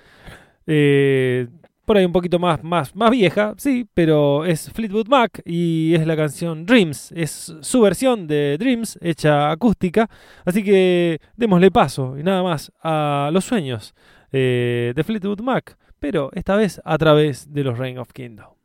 eh, 0.66 1.46
por 1.86 1.96
ahí 1.96 2.04
un 2.04 2.12
poquito 2.12 2.38
más, 2.38 2.62
más, 2.62 2.94
más 2.94 3.10
vieja, 3.10 3.54
sí, 3.56 3.88
pero 3.94 4.44
es 4.44 4.70
Fleetwood 4.72 5.08
Mac 5.08 5.40
y 5.44 5.94
es 5.94 6.06
la 6.06 6.16
canción 6.16 6.66
Dreams. 6.66 7.12
Es 7.12 7.54
su 7.60 7.80
versión 7.80 8.26
de 8.26 8.56
Dreams 8.58 8.98
hecha 9.00 9.50
acústica. 9.50 10.10
Así 10.44 10.62
que 10.62 11.20
démosle 11.36 11.70
paso 11.70 12.18
y 12.18 12.24
nada 12.24 12.42
más 12.42 12.72
a 12.82 13.30
los 13.32 13.44
sueños 13.44 13.94
eh, 14.32 14.92
de 14.94 15.04
Fleetwood 15.04 15.40
Mac, 15.40 15.78
pero 16.00 16.30
esta 16.34 16.56
vez 16.56 16.80
a 16.84 16.98
través 16.98 17.52
de 17.52 17.64
los 17.64 17.78
Reign 17.78 17.98
of 17.98 18.12
Kingdom. 18.12 18.55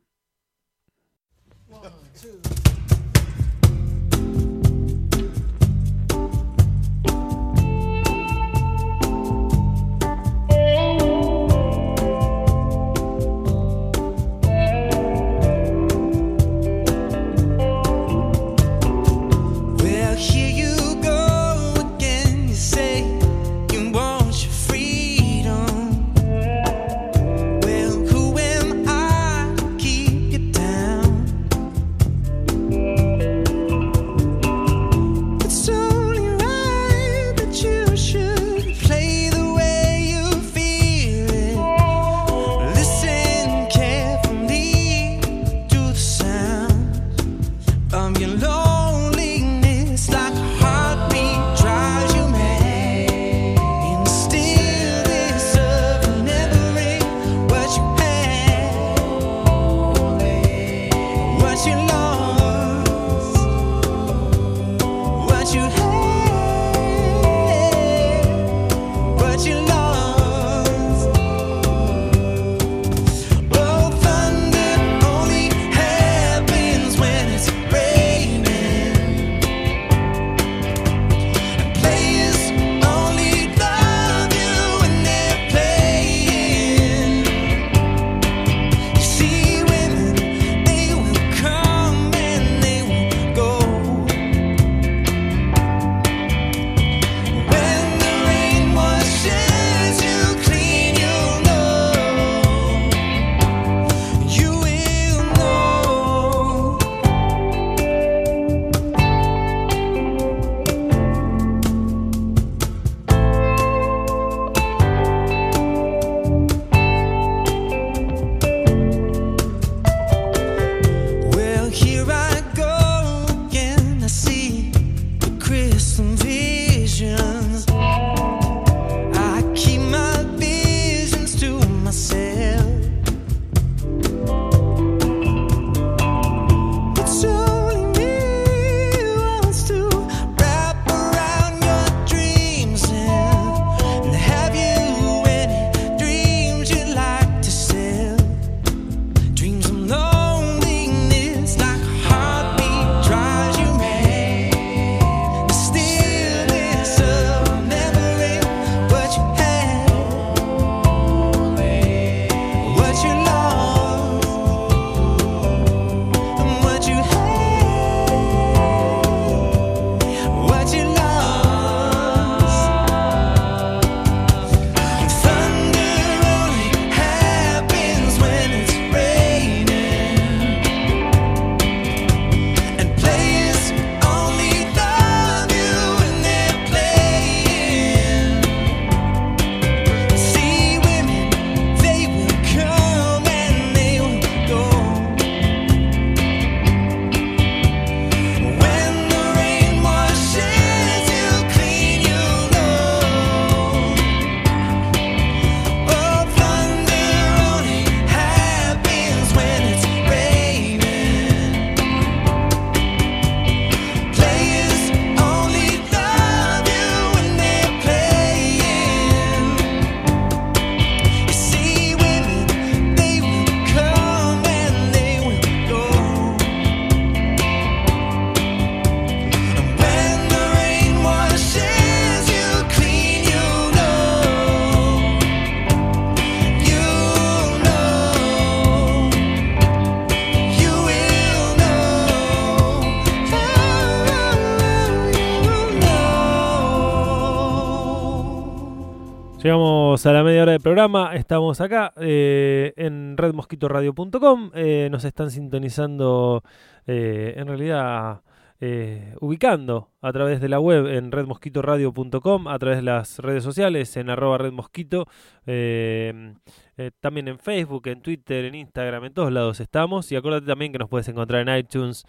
Hora 250.43 250.53
del 250.53 250.61
programa, 250.61 251.15
estamos 251.15 251.61
acá 251.61 251.93
eh, 251.97 252.73
en 252.77 253.17
redmosquitoradio.com, 253.17 254.51
eh, 254.53 254.87
nos 254.91 255.03
están 255.05 255.29
sintonizando 255.29 256.43
eh, 256.87 257.33
en 257.37 257.47
realidad 257.47 258.21
eh, 258.63 259.15
ubicando 259.19 259.89
a 260.01 260.13
través 260.13 260.39
de 260.39 260.47
la 260.47 260.59
web 260.59 260.85
en 260.85 261.11
redmosquitoradio.com, 261.11 262.47
a 262.47 262.59
través 262.59 262.77
de 262.77 262.83
las 262.83 263.17
redes 263.17 263.43
sociales 263.43 263.97
en 263.97 264.11
arroba 264.11 264.37
redmosquito, 264.37 265.07
eh, 265.47 266.35
eh, 266.77 266.91
también 266.99 267.27
en 267.27 267.39
Facebook, 267.39 267.87
en 267.87 268.01
Twitter, 268.01 268.45
en 268.45 268.53
Instagram, 268.53 269.05
en 269.05 269.13
todos 269.13 269.31
lados 269.31 269.59
estamos. 269.59 270.11
Y 270.11 270.15
acuérdate 270.15 270.45
también 270.45 270.71
que 270.71 270.77
nos 270.77 270.89
puedes 270.89 271.07
encontrar 271.07 271.47
en 271.47 271.57
iTunes 271.57 272.05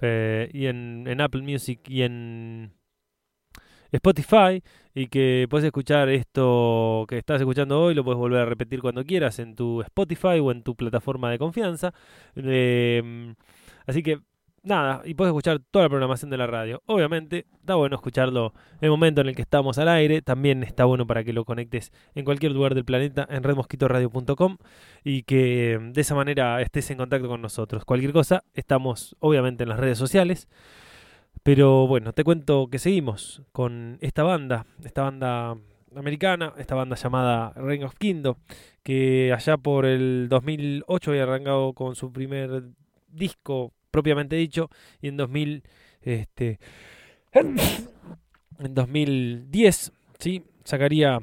y 0.00 0.66
en 0.66 1.20
Apple 1.20 1.42
Music 1.42 1.88
y 1.88 2.02
en 2.02 2.72
Spotify 3.92 4.62
y 4.94 5.06
que 5.06 5.46
puedes 5.48 5.66
escuchar 5.66 6.08
esto 6.08 7.04
que 7.08 7.18
estás 7.18 7.40
escuchando 7.40 7.80
hoy, 7.80 7.94
lo 7.94 8.04
puedes 8.04 8.18
volver 8.18 8.40
a 8.40 8.46
repetir 8.46 8.80
cuando 8.80 9.04
quieras 9.04 9.38
en 9.38 9.54
tu 9.54 9.80
Spotify 9.82 10.40
o 10.40 10.50
en 10.50 10.62
tu 10.62 10.74
plataforma 10.74 11.30
de 11.30 11.38
confianza. 11.38 11.92
Eh, 12.36 13.34
así 13.86 14.02
que 14.02 14.20
nada, 14.62 15.02
y 15.04 15.14
puedes 15.14 15.30
escuchar 15.30 15.60
toda 15.70 15.84
la 15.84 15.88
programación 15.88 16.30
de 16.30 16.36
la 16.36 16.46
radio. 16.46 16.82
Obviamente, 16.86 17.46
está 17.60 17.74
bueno 17.74 17.96
escucharlo 17.96 18.54
en 18.74 18.86
el 18.86 18.90
momento 18.90 19.20
en 19.20 19.28
el 19.28 19.36
que 19.36 19.42
estamos 19.42 19.78
al 19.78 19.88
aire. 19.88 20.22
También 20.22 20.62
está 20.62 20.84
bueno 20.84 21.06
para 21.06 21.24
que 21.24 21.32
lo 21.32 21.44
conectes 21.44 21.92
en 22.14 22.24
cualquier 22.24 22.52
lugar 22.52 22.74
del 22.74 22.84
planeta 22.84 23.26
en 23.30 23.42
redmosquitoradio.com 23.42 24.58
y 25.04 25.22
que 25.24 25.78
de 25.92 26.00
esa 26.00 26.14
manera 26.14 26.60
estés 26.60 26.90
en 26.90 26.98
contacto 26.98 27.28
con 27.28 27.42
nosotros. 27.42 27.84
Cualquier 27.84 28.12
cosa, 28.12 28.44
estamos 28.54 29.16
obviamente 29.20 29.64
en 29.64 29.68
las 29.68 29.78
redes 29.78 29.98
sociales. 29.98 30.48
Pero 31.42 31.88
bueno, 31.88 32.12
te 32.12 32.22
cuento 32.22 32.68
que 32.70 32.78
seguimos 32.78 33.42
con 33.52 33.98
esta 34.00 34.22
banda, 34.22 34.64
esta 34.84 35.02
banda 35.02 35.56
americana, 35.96 36.54
esta 36.56 36.74
banda 36.74 36.96
llamada 36.96 37.52
Reign 37.56 37.84
of 37.84 37.96
Kingdom, 37.96 38.36
que 38.82 39.32
allá 39.32 39.56
por 39.56 39.84
el 39.84 40.28
2008 40.28 41.10
había 41.10 41.24
arrancado 41.24 41.72
con 41.72 41.96
su 41.96 42.12
primer 42.12 42.64
disco 43.08 43.72
propiamente 43.90 44.36
dicho, 44.36 44.70
y 45.00 45.08
en 45.08 45.16
2000, 45.16 45.62
este, 46.00 46.58
en 47.32 48.74
2010, 48.74 49.92
¿sí? 50.18 50.44
sacaría 50.64 51.18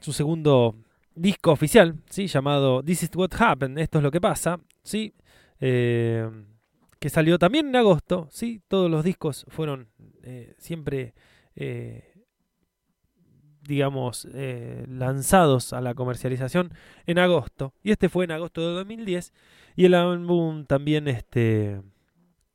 su 0.00 0.12
segundo 0.12 0.76
disco 1.14 1.50
oficial, 1.50 1.96
¿sí? 2.10 2.26
llamado 2.26 2.82
This 2.82 3.04
is 3.04 3.10
What 3.14 3.30
Happened, 3.38 3.78
esto 3.78 3.98
es 3.98 4.04
lo 4.04 4.10
que 4.10 4.20
pasa, 4.20 4.60
¿sí? 4.82 5.14
Eh, 5.60 6.28
que 7.02 7.10
salió 7.10 7.36
también 7.36 7.66
en 7.66 7.74
agosto, 7.74 8.28
¿sí? 8.30 8.62
todos 8.68 8.88
los 8.88 9.02
discos 9.02 9.44
fueron 9.48 9.88
eh, 10.22 10.54
siempre, 10.56 11.14
eh, 11.56 12.14
digamos, 13.62 14.28
eh, 14.32 14.86
lanzados 14.88 15.72
a 15.72 15.80
la 15.80 15.94
comercialización 15.94 16.72
en 17.06 17.18
agosto, 17.18 17.74
y 17.82 17.90
este 17.90 18.08
fue 18.08 18.26
en 18.26 18.30
agosto 18.30 18.60
de 18.60 18.74
2010, 18.74 19.32
y 19.74 19.86
el 19.86 19.94
álbum 19.94 20.64
también, 20.64 21.08
este, 21.08 21.82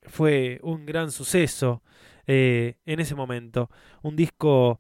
fue 0.03 0.61
un 0.63 0.85
gran 0.85 1.11
suceso 1.11 1.83
en 2.25 2.99
ese 2.99 3.15
momento. 3.15 3.69
Un 4.01 4.15
disco 4.15 4.79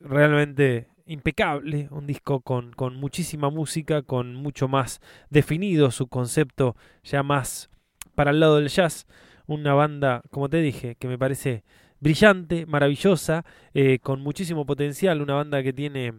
realmente 0.00 0.88
impecable, 1.06 1.88
un 1.90 2.06
disco 2.06 2.40
con, 2.40 2.72
con, 2.74 2.96
muchísima 2.96 3.48
música, 3.48 4.02
con 4.02 4.34
mucho 4.34 4.68
más 4.68 5.00
definido 5.30 5.90
su 5.90 6.08
concepto 6.08 6.76
ya 7.02 7.22
más 7.22 7.70
para 8.14 8.30
el 8.30 8.40
lado 8.40 8.56
del 8.56 8.68
jazz. 8.68 9.06
Una 9.46 9.74
banda, 9.74 10.22
como 10.30 10.48
te 10.48 10.58
dije, 10.58 10.96
que 10.96 11.08
me 11.08 11.18
parece 11.18 11.64
brillante, 12.00 12.66
maravillosa, 12.66 13.44
eh, 13.74 13.98
con 14.00 14.20
muchísimo 14.20 14.66
potencial, 14.66 15.22
una 15.22 15.34
banda 15.34 15.62
que 15.62 15.72
tiene 15.72 16.14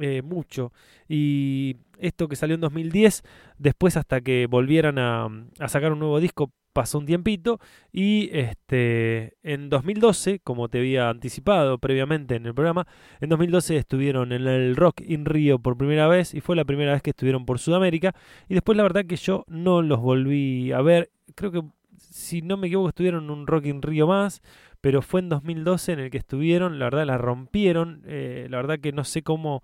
eh, 0.00 0.22
mucho. 0.22 0.72
Y 1.08 1.76
esto 1.98 2.28
que 2.28 2.36
salió 2.36 2.54
en 2.54 2.60
2010, 2.62 3.22
después 3.58 3.96
hasta 3.96 4.20
que 4.20 4.46
volvieran 4.46 4.98
a, 4.98 5.28
a 5.58 5.68
sacar 5.68 5.92
un 5.92 5.98
nuevo 5.98 6.20
disco, 6.20 6.52
pasó 6.76 6.98
un 6.98 7.06
tiempito 7.06 7.58
y 7.90 8.28
este 8.36 9.38
en 9.42 9.70
2012, 9.70 10.40
como 10.40 10.68
te 10.68 10.76
había 10.76 11.08
anticipado 11.08 11.78
previamente 11.78 12.34
en 12.34 12.44
el 12.44 12.52
programa, 12.52 12.86
en 13.18 13.30
2012 13.30 13.78
estuvieron 13.78 14.30
en 14.30 14.46
el 14.46 14.76
Rock 14.76 15.00
in 15.00 15.24
Rio 15.24 15.58
por 15.58 15.78
primera 15.78 16.06
vez 16.06 16.34
y 16.34 16.42
fue 16.42 16.54
la 16.54 16.66
primera 16.66 16.92
vez 16.92 17.00
que 17.00 17.10
estuvieron 17.10 17.46
por 17.46 17.58
Sudamérica. 17.58 18.14
Y 18.46 18.52
después 18.52 18.76
la 18.76 18.82
verdad 18.82 19.06
que 19.06 19.16
yo 19.16 19.46
no 19.48 19.80
los 19.80 20.00
volví 20.00 20.70
a 20.72 20.82
ver, 20.82 21.10
creo 21.34 21.50
que 21.50 21.62
si 21.96 22.42
no 22.42 22.58
me 22.58 22.66
equivoco 22.66 22.90
estuvieron 22.90 23.24
en 23.24 23.30
un 23.30 23.46
Rock 23.46 23.64
in 23.64 23.80
Rio 23.80 24.06
más, 24.06 24.42
pero 24.82 25.00
fue 25.00 25.20
en 25.20 25.30
2012 25.30 25.92
en 25.92 26.00
el 26.00 26.10
que 26.10 26.18
estuvieron, 26.18 26.78
la 26.78 26.84
verdad 26.84 27.06
la 27.06 27.16
rompieron, 27.16 28.02
eh, 28.04 28.48
la 28.50 28.58
verdad 28.58 28.80
que 28.80 28.92
no 28.92 29.04
sé 29.04 29.22
cómo 29.22 29.62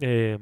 eh, 0.00 0.38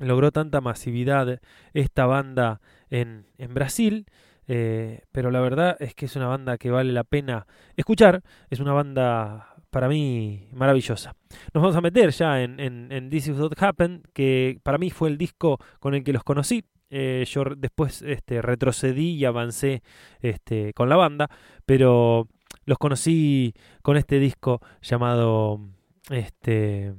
logró 0.00 0.32
tanta 0.32 0.62
masividad 0.62 1.42
esta 1.74 2.06
banda 2.06 2.62
en, 2.88 3.26
en 3.36 3.52
Brasil. 3.52 4.06
Eh, 4.50 5.02
pero 5.12 5.30
la 5.30 5.40
verdad 5.40 5.76
es 5.78 5.94
que 5.94 6.06
es 6.06 6.16
una 6.16 6.26
banda 6.26 6.56
que 6.56 6.70
vale 6.70 6.92
la 6.92 7.04
pena 7.04 7.46
escuchar. 7.76 8.22
Es 8.48 8.60
una 8.60 8.72
banda 8.72 9.54
para 9.70 9.88
mí 9.88 10.48
maravillosa. 10.52 11.14
Nos 11.52 11.62
vamos 11.62 11.76
a 11.76 11.82
meter 11.82 12.10
ya 12.10 12.42
en, 12.42 13.10
This 13.10 13.28
Is 13.28 13.38
What 13.38 13.52
Happened, 13.58 14.06
que 14.14 14.58
para 14.62 14.78
mí 14.78 14.90
fue 14.90 15.10
el 15.10 15.18
disco 15.18 15.58
con 15.78 15.94
el 15.94 16.02
que 16.02 16.14
los 16.14 16.24
conocí. 16.24 16.64
Eh, 16.90 17.26
yo 17.28 17.44
después 17.56 18.00
este, 18.00 18.40
retrocedí 18.40 19.16
y 19.16 19.26
avancé 19.26 19.82
este, 20.20 20.72
con 20.72 20.88
la 20.88 20.96
banda, 20.96 21.28
pero 21.66 22.26
los 22.64 22.78
conocí 22.78 23.52
con 23.82 23.98
este 23.98 24.18
disco 24.18 24.62
llamado 24.80 25.60
este, 26.08 26.94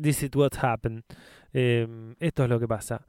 This 0.00 0.22
Is 0.22 0.30
What 0.34 0.52
Happened. 0.62 1.02
Eh, 1.52 2.14
esto 2.18 2.44
es 2.44 2.48
lo 2.48 2.58
que 2.58 2.68
pasa. 2.68 3.04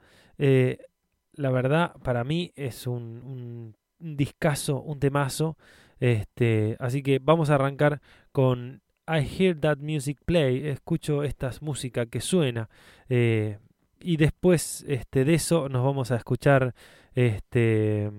La 1.42 1.50
verdad, 1.52 1.94
para 2.04 2.24
mí 2.24 2.52
es 2.56 2.88
un, 2.88 3.76
un 4.00 4.16
discazo, 4.18 4.82
un 4.82 5.00
temazo. 5.00 5.58
Este, 6.00 6.78
así 6.80 7.04
que 7.04 7.20
vamos 7.20 7.50
a 7.50 7.56
arrancar 7.56 8.02
con 8.32 8.82
I 9.08 9.26
Hear 9.26 9.60
That 9.60 9.78
Music 9.80 10.20
Play. 10.26 10.68
Escucho 10.68 11.24
esta 11.24 11.52
música 11.62 12.06
que 12.06 12.22
suena. 12.22 12.70
Eh, 13.10 13.60
y 14.00 14.18
después 14.18 14.86
este, 14.88 15.26
de 15.26 15.34
eso 15.34 15.70
nos 15.70 15.84
vamos 15.84 16.12
a 16.12 16.16
escuchar 16.16 16.74
este, 17.14 18.10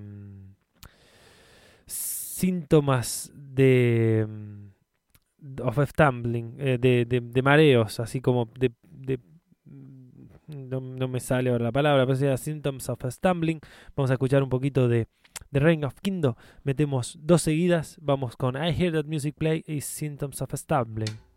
síntomas 1.87 3.33
de 3.35 4.27
of 5.61 5.79
stumbling, 5.89 6.55
eh, 6.59 6.79
de, 6.81 7.05
de, 7.05 7.21
de, 7.21 7.43
mareos, 7.43 7.99
así 7.99 8.21
como 8.21 8.49
de 8.55 8.71
no, 10.53 10.81
no, 10.81 11.09
me 11.09 11.21
sale 11.21 11.51
ahora 11.51 11.65
la 11.65 11.73
palabra, 11.73 12.07
pero 12.07 12.17
sea 12.17 12.37
Symptoms 12.37 12.89
of 12.89 13.05
Stumbling. 13.09 13.61
Vamos 13.97 14.11
a 14.11 14.15
escuchar 14.15 14.43
un 14.43 14.49
poquito 14.49 14.89
de, 14.89 15.09
de 15.51 15.61
Reign 15.61 15.85
of 15.85 15.95
Kingdom. 16.01 16.35
Metemos 16.63 17.19
dos 17.23 17.43
seguidas. 17.43 17.99
Vamos 18.01 18.37
con 18.37 18.57
I 18.57 18.71
Hear 18.71 18.93
That 18.93 19.07
Music 19.07 19.35
Play 19.37 19.65
y 19.67 19.81
Symptoms 19.81 20.43
of 20.43 20.53
Stumbling. 20.55 21.32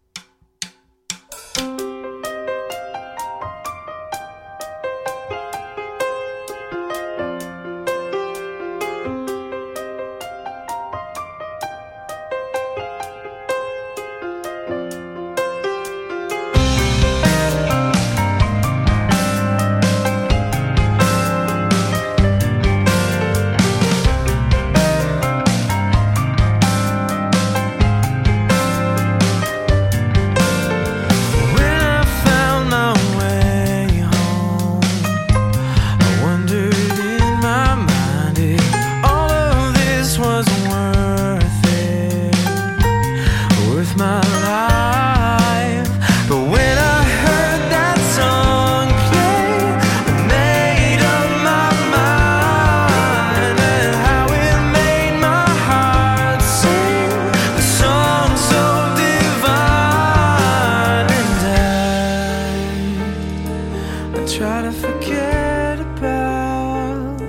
try 64.28 64.64
to 64.64 64.72
forget 64.72 65.80
about 65.80 67.20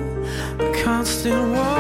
the 0.57 0.83
constant 0.83 1.53
war. 1.53 1.76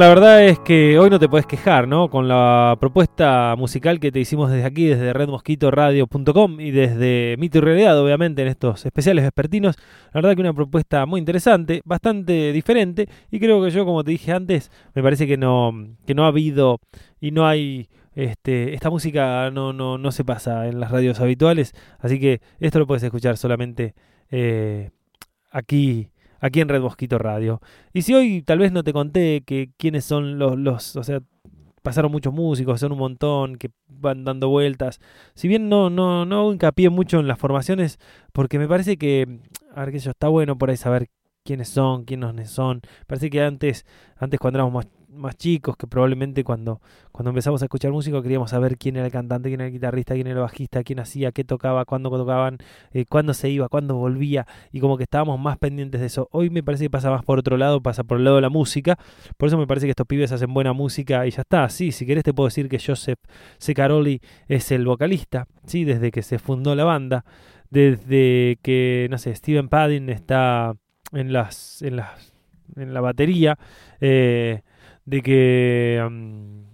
La 0.00 0.08
verdad 0.08 0.42
es 0.46 0.58
que 0.58 0.98
hoy 0.98 1.10
no 1.10 1.18
te 1.18 1.28
puedes 1.28 1.44
quejar, 1.44 1.86
¿no? 1.86 2.08
Con 2.08 2.26
la 2.26 2.74
propuesta 2.80 3.54
musical 3.58 4.00
que 4.00 4.10
te 4.10 4.18
hicimos 4.18 4.50
desde 4.50 4.64
aquí, 4.64 4.86
desde 4.86 5.12
redmosquitoradio.com 5.12 6.58
y 6.58 6.70
desde 6.70 7.36
Mito 7.38 7.58
y 7.58 7.60
Realidad, 7.60 8.00
obviamente, 8.00 8.40
en 8.40 8.48
estos 8.48 8.86
especiales 8.86 9.24
vespertinos. 9.24 9.76
La 10.14 10.22
verdad 10.22 10.34
que 10.34 10.40
una 10.40 10.54
propuesta 10.54 11.04
muy 11.04 11.18
interesante, 11.18 11.82
bastante 11.84 12.50
diferente 12.54 13.10
y 13.30 13.38
creo 13.40 13.62
que 13.62 13.70
yo, 13.70 13.84
como 13.84 14.02
te 14.02 14.12
dije 14.12 14.32
antes, 14.32 14.70
me 14.94 15.02
parece 15.02 15.26
que 15.26 15.36
no, 15.36 15.70
que 16.06 16.14
no 16.14 16.24
ha 16.24 16.28
habido 16.28 16.80
y 17.20 17.32
no 17.32 17.46
hay... 17.46 17.90
Este, 18.14 18.74
esta 18.74 18.88
música 18.88 19.50
no, 19.50 19.72
no, 19.74 19.98
no 19.98 20.12
se 20.12 20.24
pasa 20.24 20.66
en 20.66 20.80
las 20.80 20.90
radios 20.90 21.20
habituales, 21.20 21.74
así 22.00 22.18
que 22.18 22.40
esto 22.58 22.78
lo 22.78 22.86
puedes 22.86 23.02
escuchar 23.02 23.36
solamente 23.36 23.94
eh, 24.30 24.90
aquí 25.50 26.09
aquí 26.40 26.60
en 26.60 26.68
Red 26.68 26.80
Mosquito 26.80 27.18
Radio. 27.18 27.60
Y 27.92 28.02
si 28.02 28.14
hoy 28.14 28.42
tal 28.42 28.58
vez 28.58 28.72
no 28.72 28.82
te 28.82 28.92
conté 28.92 29.42
que 29.44 29.70
quiénes 29.76 30.04
son 30.04 30.38
los, 30.38 30.58
los, 30.58 30.96
o 30.96 31.04
sea, 31.04 31.20
pasaron 31.82 32.12
muchos 32.12 32.32
músicos, 32.32 32.80
son 32.80 32.92
un 32.92 32.98
montón 32.98 33.56
que 33.56 33.70
van 33.88 34.24
dando 34.24 34.48
vueltas. 34.48 35.00
Si 35.34 35.48
bien 35.48 35.68
no, 35.68 35.90
no, 35.90 36.24
no 36.24 36.38
hago 36.40 36.52
hincapié 36.52 36.90
mucho 36.90 37.20
en 37.20 37.28
las 37.28 37.38
formaciones, 37.38 37.98
porque 38.32 38.58
me 38.58 38.68
parece 38.68 38.96
que, 38.96 39.40
a 39.74 39.80
ver 39.80 39.90
que 39.92 39.98
eso 39.98 40.10
está 40.10 40.28
bueno 40.28 40.58
por 40.58 40.70
ahí 40.70 40.76
saber 40.76 41.08
quiénes 41.44 41.68
son, 41.68 42.04
quiénes 42.04 42.50
son. 42.50 42.82
Parece 43.06 43.30
que 43.30 43.42
antes, 43.42 43.86
antes 44.16 44.38
cuando 44.38 44.58
éramos 44.58 44.74
más, 44.74 44.88
más 45.12 45.36
chicos, 45.36 45.76
que 45.76 45.86
probablemente 45.86 46.44
cuando, 46.44 46.80
cuando 47.12 47.30
empezamos 47.30 47.62
a 47.62 47.64
escuchar 47.66 47.90
música 47.92 48.22
queríamos 48.22 48.50
saber 48.50 48.78
quién 48.78 48.96
era 48.96 49.06
el 49.06 49.12
cantante, 49.12 49.48
quién 49.48 49.60
era 49.60 49.68
el 49.68 49.72
guitarrista, 49.72 50.14
quién 50.14 50.26
era 50.26 50.36
el 50.36 50.42
bajista, 50.42 50.82
quién 50.84 51.00
hacía, 51.00 51.32
qué 51.32 51.44
tocaba, 51.44 51.84
cuándo 51.84 52.10
tocaban, 52.10 52.58
eh, 52.92 53.04
cuándo 53.08 53.34
se 53.34 53.50
iba, 53.50 53.68
cuándo 53.68 53.96
volvía, 53.96 54.46
y 54.72 54.80
como 54.80 54.96
que 54.96 55.04
estábamos 55.04 55.38
más 55.40 55.58
pendientes 55.58 56.00
de 56.00 56.06
eso. 56.06 56.28
Hoy 56.32 56.50
me 56.50 56.62
parece 56.62 56.84
que 56.84 56.90
pasa 56.90 57.10
más 57.10 57.24
por 57.24 57.38
otro 57.38 57.56
lado, 57.56 57.80
pasa 57.80 58.04
por 58.04 58.18
el 58.18 58.24
lado 58.24 58.36
de 58.36 58.42
la 58.42 58.50
música, 58.50 58.98
por 59.36 59.48
eso 59.48 59.58
me 59.58 59.66
parece 59.66 59.86
que 59.86 59.90
estos 59.90 60.06
pibes 60.06 60.32
hacen 60.32 60.52
buena 60.52 60.72
música 60.72 61.26
y 61.26 61.30
ya 61.30 61.42
está. 61.42 61.68
Sí, 61.68 61.92
si 61.92 62.06
querés 62.06 62.24
te 62.24 62.32
puedo 62.32 62.48
decir 62.48 62.68
que 62.68 62.78
Joseph 62.78 63.18
Secaroli 63.58 64.20
es 64.48 64.70
el 64.72 64.84
vocalista, 64.84 65.46
sí, 65.66 65.84
desde 65.84 66.10
que 66.10 66.22
se 66.22 66.38
fundó 66.38 66.74
la 66.74 66.84
banda, 66.84 67.24
desde 67.70 68.58
que, 68.62 69.08
no 69.10 69.18
sé, 69.18 69.34
Steven 69.34 69.68
Padding 69.68 70.08
está 70.10 70.74
en 71.12 71.32
las, 71.32 71.82
en 71.82 71.96
las, 71.96 72.32
en 72.76 72.94
la 72.94 73.00
batería, 73.00 73.58
eh, 74.00 74.62
de 75.04 75.22
que 75.22 76.02
um, 76.06 76.64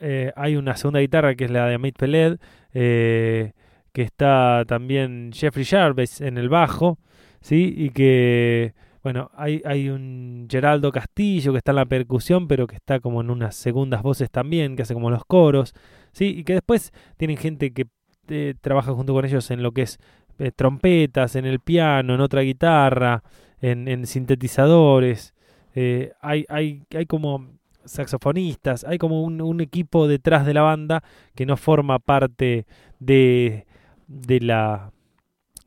eh, 0.00 0.32
hay 0.36 0.56
una 0.56 0.76
segunda 0.76 1.00
guitarra 1.00 1.34
que 1.34 1.44
es 1.44 1.50
la 1.50 1.66
de 1.66 1.74
Amit 1.74 1.96
Peled, 1.96 2.38
eh, 2.72 3.52
que 3.92 4.02
está 4.02 4.64
también 4.66 5.30
Jeffrey 5.32 5.64
Jarvis 5.64 6.20
en 6.20 6.36
el 6.36 6.48
bajo, 6.48 6.98
¿sí? 7.40 7.72
Y 7.76 7.90
que, 7.90 8.74
bueno, 9.02 9.30
hay, 9.34 9.62
hay 9.64 9.88
un 9.88 10.48
Geraldo 10.50 10.90
Castillo 10.90 11.52
que 11.52 11.58
está 11.58 11.72
en 11.72 11.76
la 11.76 11.86
percusión, 11.86 12.48
pero 12.48 12.66
que 12.66 12.76
está 12.76 13.00
como 13.00 13.20
en 13.20 13.30
unas 13.30 13.54
segundas 13.54 14.02
voces 14.02 14.30
también, 14.30 14.76
que 14.76 14.82
hace 14.82 14.94
como 14.94 15.10
los 15.10 15.24
coros, 15.24 15.74
¿sí? 16.12 16.26
Y 16.38 16.44
que 16.44 16.54
después 16.54 16.92
tienen 17.16 17.36
gente 17.36 17.72
que 17.72 17.86
eh, 18.28 18.54
trabaja 18.60 18.92
junto 18.92 19.12
con 19.14 19.24
ellos 19.24 19.50
en 19.50 19.62
lo 19.62 19.72
que 19.72 19.82
es 19.82 19.98
eh, 20.38 20.50
trompetas, 20.50 21.36
en 21.36 21.46
el 21.46 21.60
piano, 21.60 22.14
en 22.14 22.20
otra 22.20 22.42
guitarra, 22.42 23.22
en 23.60 24.06
sintetizadores. 24.06 25.33
Eh, 25.74 26.12
hay, 26.20 26.44
hay, 26.48 26.82
hay 26.94 27.06
como 27.06 27.48
saxofonistas, 27.84 28.84
hay 28.84 28.98
como 28.98 29.22
un, 29.22 29.60
equipo 29.60 30.08
detrás 30.08 30.46
de 30.46 30.54
la 30.54 30.62
banda 30.62 31.02
que 31.34 31.46
no 31.46 31.56
forma 31.56 31.98
parte 31.98 32.66
de, 32.98 33.66
de, 34.06 34.40
la, 34.40 34.92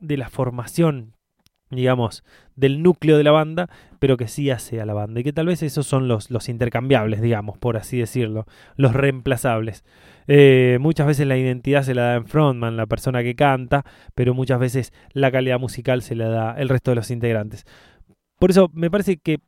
de 0.00 0.16
la 0.16 0.28
formación, 0.28 1.14
digamos, 1.70 2.24
del 2.56 2.82
núcleo 2.82 3.16
de 3.16 3.24
la 3.24 3.30
banda, 3.30 3.68
pero 3.98 4.16
que 4.16 4.28
sí 4.28 4.50
hace 4.50 4.80
a 4.80 4.86
la 4.86 4.94
banda. 4.94 5.20
Y 5.20 5.24
que 5.24 5.32
tal 5.32 5.46
vez 5.46 5.62
esos 5.62 5.86
son 5.86 6.08
los, 6.08 6.30
los 6.30 6.48
intercambiables, 6.48 7.20
digamos, 7.20 7.58
por 7.58 7.76
así 7.76 7.98
decirlo, 7.98 8.46
los 8.76 8.94
reemplazables. 8.94 9.84
Eh, 10.26 10.78
muchas 10.80 11.06
veces 11.06 11.26
la 11.26 11.36
identidad 11.36 11.82
se 11.82 11.94
la 11.94 12.02
da 12.02 12.14
en 12.16 12.26
frontman, 12.26 12.76
la 12.76 12.86
persona 12.86 13.22
que 13.22 13.34
canta, 13.34 13.84
pero 14.14 14.34
muchas 14.34 14.58
veces 14.58 14.92
la 15.12 15.30
calidad 15.30 15.58
musical 15.58 16.02
se 16.02 16.14
la 16.14 16.28
da 16.28 16.54
el 16.58 16.68
resto 16.68 16.90
de 16.90 16.96
los 16.96 17.10
integrantes. 17.10 17.64
Por 18.38 18.50
eso 18.50 18.70
me 18.72 18.90
parece 18.90 19.16
que, 19.16 19.38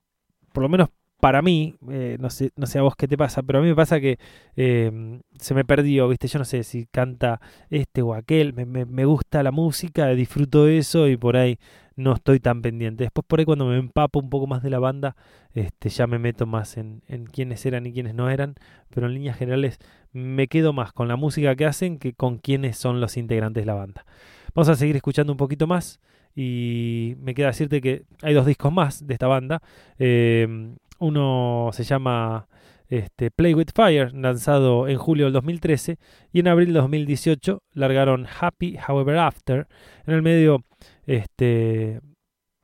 por 0.52 0.62
lo 0.62 0.68
menos 0.68 0.88
para 1.20 1.42
mí, 1.42 1.76
eh, 1.90 2.16
no, 2.18 2.30
sé, 2.30 2.50
no 2.56 2.66
sé 2.66 2.78
a 2.78 2.82
vos 2.82 2.96
qué 2.96 3.06
te 3.06 3.16
pasa, 3.18 3.42
pero 3.42 3.58
a 3.58 3.62
mí 3.62 3.68
me 3.68 3.76
pasa 3.76 4.00
que 4.00 4.18
eh, 4.56 5.20
se 5.38 5.54
me 5.54 5.64
perdió, 5.64 6.08
¿viste? 6.08 6.28
Yo 6.28 6.38
no 6.38 6.46
sé 6.46 6.64
si 6.64 6.86
canta 6.86 7.40
este 7.68 8.00
o 8.02 8.14
aquel, 8.14 8.54
me, 8.54 8.64
me, 8.64 8.86
me, 8.86 9.04
gusta 9.04 9.42
la 9.42 9.52
música, 9.52 10.08
disfruto 10.08 10.66
eso 10.66 11.08
y 11.08 11.18
por 11.18 11.36
ahí 11.36 11.58
no 11.94 12.14
estoy 12.14 12.40
tan 12.40 12.62
pendiente. 12.62 13.04
Después 13.04 13.26
por 13.26 13.38
ahí 13.38 13.44
cuando 13.44 13.66
me 13.66 13.76
empapo 13.76 14.18
un 14.18 14.30
poco 14.30 14.46
más 14.46 14.62
de 14.62 14.70
la 14.70 14.78
banda, 14.78 15.14
este, 15.52 15.90
ya 15.90 16.06
me 16.06 16.18
meto 16.18 16.46
más 16.46 16.78
en, 16.78 17.02
en 17.06 17.26
quiénes 17.26 17.64
eran 17.66 17.84
y 17.86 17.92
quiénes 17.92 18.14
no 18.14 18.30
eran, 18.30 18.54
pero 18.88 19.06
en 19.06 19.14
líneas 19.14 19.36
generales 19.36 19.78
me 20.12 20.48
quedo 20.48 20.72
más 20.72 20.92
con 20.92 21.06
la 21.06 21.16
música 21.16 21.54
que 21.54 21.66
hacen 21.66 21.98
que 21.98 22.14
con 22.14 22.38
quiénes 22.38 22.78
son 22.78 23.00
los 23.00 23.18
integrantes 23.18 23.62
de 23.62 23.66
la 23.66 23.74
banda. 23.74 24.06
Vamos 24.54 24.70
a 24.70 24.74
seguir 24.74 24.96
escuchando 24.96 25.32
un 25.32 25.36
poquito 25.36 25.66
más 25.66 26.00
y 26.34 27.16
me 27.18 27.34
queda 27.34 27.48
decirte 27.48 27.80
que 27.80 28.04
hay 28.22 28.34
dos 28.34 28.46
discos 28.46 28.72
más 28.72 29.06
de 29.06 29.14
esta 29.14 29.26
banda. 29.26 29.60
Eh, 29.98 30.74
uno 30.98 31.70
se 31.72 31.84
llama 31.84 32.46
este, 32.90 33.30
Play 33.30 33.54
with 33.54 33.68
Fire, 33.74 34.12
lanzado 34.12 34.88
en 34.88 34.98
julio 34.98 35.26
del 35.26 35.32
2013, 35.32 35.96
y 36.32 36.40
en 36.40 36.48
abril 36.48 36.68
del 36.68 36.82
2018 36.82 37.62
largaron 37.72 38.26
Happy 38.40 38.76
However 38.86 39.16
After. 39.16 39.68
En 40.06 40.14
el 40.14 40.22
medio, 40.22 40.64
este, 41.06 42.00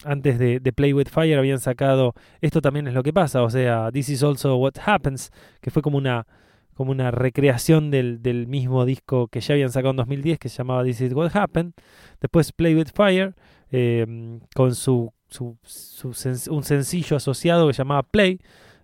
antes 0.04 0.38
de, 0.38 0.60
de, 0.60 0.72
Play 0.72 0.92
with 0.92 1.08
Fire 1.08 1.38
habían 1.38 1.58
sacado 1.58 2.12
Esto 2.40 2.60
también 2.60 2.86
es 2.88 2.94
lo 2.94 3.02
que 3.02 3.12
pasa, 3.12 3.42
o 3.42 3.50
sea, 3.50 3.90
This 3.92 4.08
is 4.08 4.22
also 4.22 4.56
what 4.56 4.74
happens, 4.84 5.30
que 5.60 5.70
fue 5.70 5.80
como 5.80 5.96
una, 5.96 6.26
como 6.74 6.90
una 6.90 7.10
recreación 7.12 7.90
del, 7.90 8.20
del 8.20 8.48
mismo 8.48 8.84
disco 8.84 9.28
que 9.28 9.40
ya 9.40 9.54
habían 9.54 9.70
sacado 9.70 9.92
en 9.92 9.96
2010, 9.96 10.38
que 10.38 10.48
se 10.48 10.58
llamaba 10.58 10.82
This 10.82 11.00
is 11.00 11.12
what 11.12 11.30
happened. 11.34 11.72
Después 12.20 12.52
Play 12.52 12.74
with 12.74 12.88
Fire, 12.92 13.34
eh, 13.70 14.38
con 14.54 14.74
su 14.74 15.12
un 16.50 16.62
sencillo 16.62 17.16
asociado 17.16 17.66
que 17.66 17.74
se 17.74 17.78
llamaba 17.78 18.02
Play, 18.04 18.40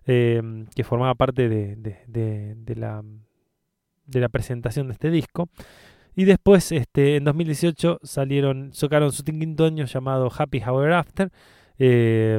eh, 0.06 0.42
que 0.74 0.84
formaba 0.84 1.14
parte 1.14 1.48
de, 1.48 2.76
la, 2.76 3.02
de 4.06 4.20
la 4.20 4.28
presentación 4.28 4.88
de 4.88 4.94
este 4.94 5.10
disco. 5.10 5.48
Y 6.14 6.24
después, 6.24 6.72
este, 6.72 7.16
en 7.16 7.24
2018, 7.24 8.00
salieron, 8.02 8.72
sacaron 8.74 9.12
su 9.12 9.24
quinto 9.24 9.64
año 9.64 9.86
llamado 9.86 10.30
Happy 10.36 10.60
However 10.60 10.92
After, 10.92 11.30
eh, 11.78 12.36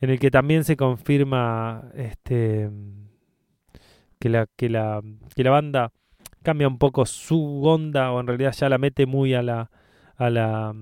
en 0.00 0.10
el 0.10 0.18
que 0.18 0.30
también 0.30 0.64
se 0.64 0.76
confirma 0.76 1.90
este, 1.94 2.70
que, 4.18 4.28
la, 4.28 4.46
que, 4.54 4.68
la, 4.68 5.02
que 5.34 5.44
la 5.44 5.50
banda 5.50 5.92
cambia 6.42 6.68
un 6.68 6.78
poco 6.78 7.06
su 7.06 7.62
onda, 7.64 8.12
o 8.12 8.20
en 8.20 8.26
realidad 8.26 8.52
ya 8.52 8.68
la 8.68 8.78
mete 8.78 9.06
muy 9.06 9.32
a 9.32 9.42
la, 9.42 9.70
a 10.18 10.30
la, 10.30 10.74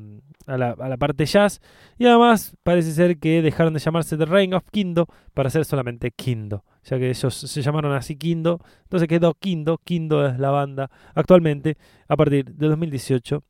a 0.47 0.57
la, 0.57 0.71
a 0.71 0.89
la 0.89 0.97
parte 0.97 1.27
jazz. 1.27 1.61
Y 1.99 2.07
además 2.07 2.57
parece 2.63 2.93
ser 2.93 3.19
que 3.19 3.43
dejaron 3.43 3.75
de 3.75 3.81
llamarse 3.81 4.17
The 4.17 4.25
Reign 4.25 4.55
of 4.55 4.65
Kindo 4.73 5.07
para 5.35 5.51
ser 5.51 5.65
solamente 5.65 6.11
Kindo, 6.11 6.65
ya 6.83 6.99
que 6.99 7.11
ellos 7.11 7.35
se 7.35 7.63
llamaron 7.63 7.93
así 7.93 8.17
Kindo. 8.17 8.61
Entonces 8.85 9.09
quedó 9.09 9.35
Kindo. 9.35 9.79
Kindo 9.85 10.27
es 10.27 10.39
la 10.39 10.51
banda 10.51 10.91
actualmente 11.15 11.77
a 12.09 12.17
partir 12.17 12.47
de 12.47 12.67
2018 12.67 13.45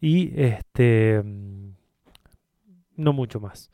y 0.00 0.40
este 0.40 1.22
no 2.96 3.12
mucho 3.12 3.40
más. 3.40 3.70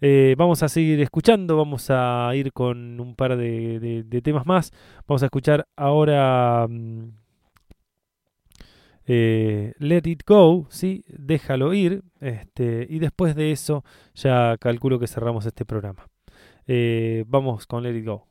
Eh, 0.00 0.34
vamos 0.36 0.62
a 0.62 0.68
seguir 0.68 1.00
escuchando, 1.00 1.56
vamos 1.56 1.86
a 1.88 2.30
ir 2.34 2.52
con 2.52 3.00
un 3.00 3.14
par 3.14 3.36
de, 3.36 4.04
de, 4.04 4.22
temas 4.22 4.44
más. 4.44 4.72
Vamos 5.06 5.22
a 5.22 5.26
escuchar 5.26 5.66
ahora 5.76 6.66
mm, 6.68 7.23
eh, 9.06 9.74
Let 9.78 10.02
It 10.04 10.22
Go, 10.26 10.66
¿sí? 10.70 11.04
déjalo 11.08 11.74
ir. 11.74 12.02
Este, 12.20 12.86
y 12.88 12.98
después 12.98 13.34
de 13.34 13.52
eso 13.52 13.84
ya 14.14 14.56
calculo 14.58 14.98
que 14.98 15.06
cerramos 15.06 15.46
este 15.46 15.64
programa. 15.64 16.06
Eh, 16.66 17.24
vamos 17.26 17.66
con 17.66 17.82
Let 17.82 17.96
It 17.96 18.06
Go. 18.06 18.26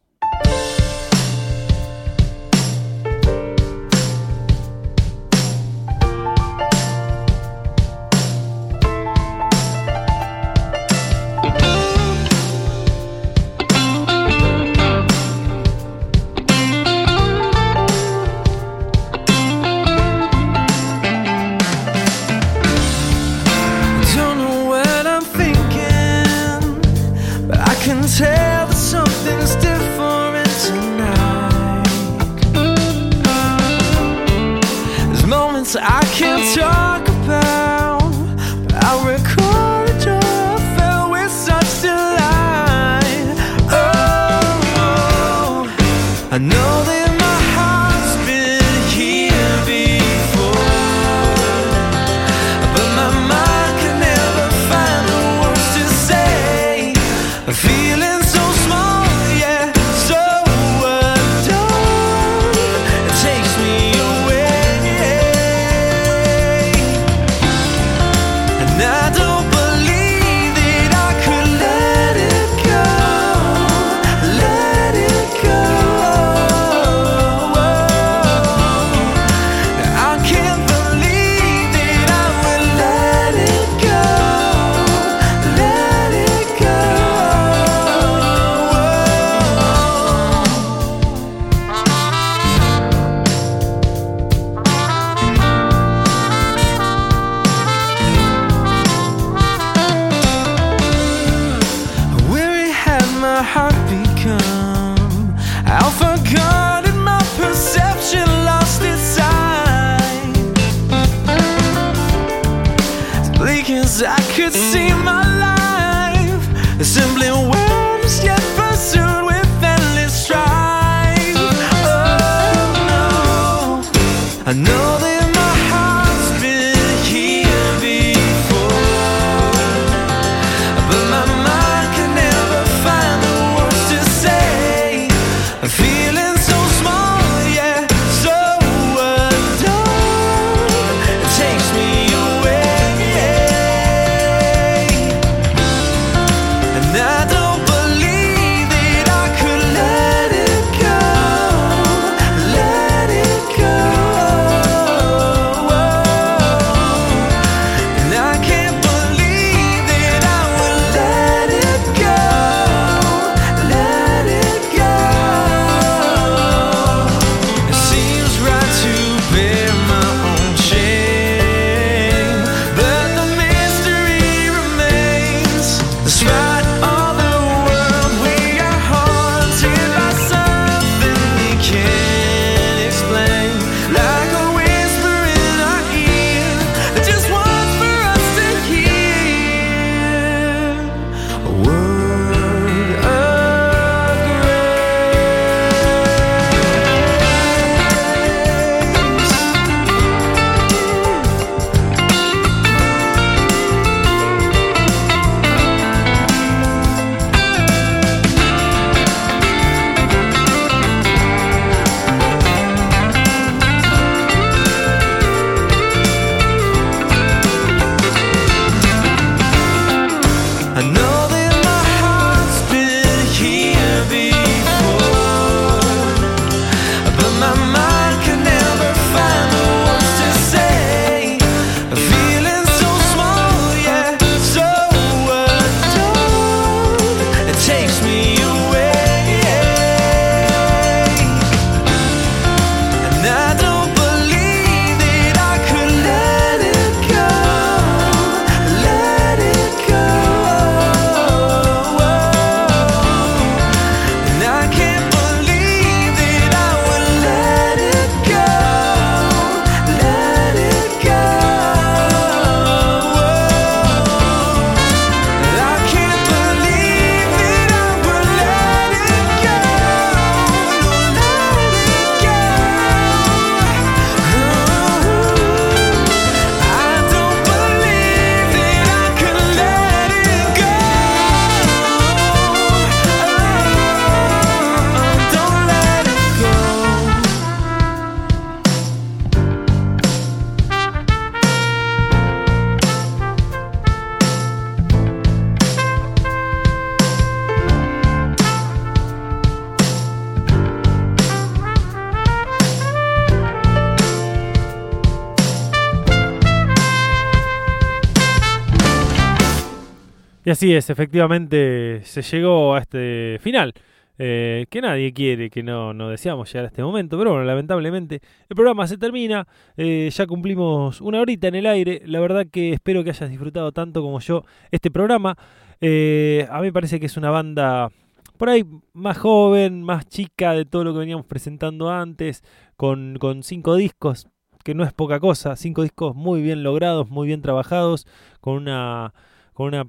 Así 310.63 310.73
es, 310.73 310.89
efectivamente 310.89 311.99
se 312.05 312.21
llegó 312.21 312.73
a 312.73 312.79
este 312.79 313.37
final. 313.41 313.73
Eh, 314.17 314.65
que 314.69 314.79
nadie 314.79 315.11
quiere, 315.11 315.49
que 315.49 315.61
no, 315.61 315.93
no 315.93 316.07
deseamos 316.07 316.47
llegar 316.47 316.65
a 316.65 316.67
este 316.67 316.83
momento, 316.83 317.17
pero 317.17 317.31
bueno, 317.31 317.43
lamentablemente 317.43 318.21
el 318.47 318.55
programa 318.55 318.87
se 318.87 318.97
termina, 318.97 319.45
eh, 319.75 320.09
ya 320.09 320.25
cumplimos 320.25 321.01
una 321.01 321.19
horita 321.19 321.47
en 321.47 321.55
el 321.55 321.65
aire, 321.65 322.01
la 322.05 322.21
verdad 322.21 322.45
que 322.49 322.71
espero 322.71 323.03
que 323.03 323.09
hayas 323.09 323.29
disfrutado 323.29 323.73
tanto 323.73 324.01
como 324.01 324.19
yo 324.19 324.45
este 324.71 324.89
programa, 324.89 325.35
eh, 325.81 326.47
a 326.49 326.59
mí 326.59 326.67
me 326.67 326.73
parece 326.73 326.99
que 326.99 327.07
es 327.07 327.17
una 327.17 327.31
banda 327.31 327.89
por 328.37 328.49
ahí 328.49 328.63
más 328.93 329.17
joven, 329.17 329.83
más 329.83 330.07
chica 330.07 330.53
de 330.53 330.63
todo 330.63 330.85
lo 330.85 330.93
que 330.93 330.99
veníamos 330.99 331.25
presentando 331.25 331.89
antes, 331.89 332.41
con, 332.77 333.17
con 333.19 333.43
cinco 333.43 333.75
discos, 333.75 334.27
que 334.63 334.75
no 334.75 334.85
es 334.85 334.93
poca 334.93 335.19
cosa, 335.19 335.57
cinco 335.57 335.81
discos 335.81 336.15
muy 336.15 336.41
bien 336.41 336.63
logrados, 336.63 337.09
muy 337.09 337.27
bien 337.27 337.41
trabajados, 337.41 338.05
con 338.39 338.53
una, 338.53 339.13
con 339.53 339.67
una 339.67 339.87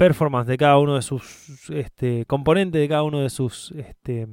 performance 0.00 0.48
de 0.48 0.56
cada 0.56 0.78
uno 0.78 0.94
de 0.94 1.02
sus 1.02 1.68
este, 1.68 2.24
componentes, 2.24 2.80
de 2.80 2.88
cada 2.88 3.02
uno 3.02 3.20
de 3.20 3.28
sus 3.28 3.70
este, 3.72 4.28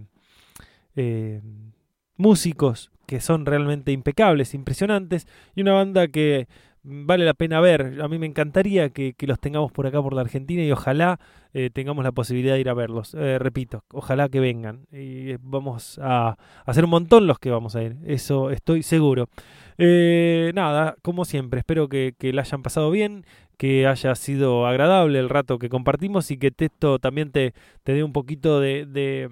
eh, 0.96 1.42
músicos, 2.16 2.90
que 3.06 3.20
son 3.20 3.46
realmente 3.46 3.92
impecables, 3.92 4.54
impresionantes, 4.54 5.28
y 5.56 5.62
una 5.62 5.74
banda 5.74 6.08
que 6.08 6.48
vale 6.88 7.26
la 7.26 7.34
pena 7.34 7.60
ver. 7.60 8.02
A 8.02 8.08
mí 8.08 8.18
me 8.18 8.26
encantaría 8.26 8.90
que, 8.90 9.14
los 9.20 9.40
tengamos 9.40 9.72
por 9.72 9.88
acá, 9.88 10.02
por 10.02 10.14
la 10.14 10.22
Argentina, 10.22 10.64
y 10.64 10.72
ojalá 10.72 11.20
eh, 11.54 11.70
tengamos 11.72 12.04
la 12.04 12.12
posibilidad 12.12 12.56
de 12.56 12.62
ir 12.62 12.70
a 12.70 12.74
verlos. 12.74 13.14
Eh, 13.14 13.40
repito, 13.40 13.84
ojalá 13.92 14.30
que 14.30 14.40
vengan. 14.40 14.88
Y 14.92 15.36
vamos 15.42 16.00
a 16.02 16.38
hacer 16.66 16.84
un 16.84 16.90
montón 16.92 17.28
los 17.28 17.40
que 17.40 17.52
vamos 17.52 17.76
a 17.76 17.84
ir, 17.84 17.98
eso 18.06 18.52
estoy 18.52 18.84
seguro. 18.84 19.30
nada, 19.78 20.96
como 21.02 21.26
siempre, 21.26 21.60
espero 21.60 21.90
que, 21.90 22.14
que 22.18 22.34
la 22.34 22.42
hayan 22.42 22.64
pasado 22.64 22.90
bien, 22.90 23.26
que 23.58 23.88
haya 23.88 24.16
sido 24.16 24.68
agradable 24.68 25.20
el 25.20 25.30
rato 25.30 25.60
que 25.60 25.70
compartimos 25.70 26.30
y 26.32 26.38
que 26.38 26.54
esto 26.58 27.00
también 27.00 27.32
te, 27.32 27.54
te 27.84 27.94
dé 27.94 28.04
un 28.04 28.14
poquito 28.14 28.60
de, 28.60 28.86
de, 28.86 29.30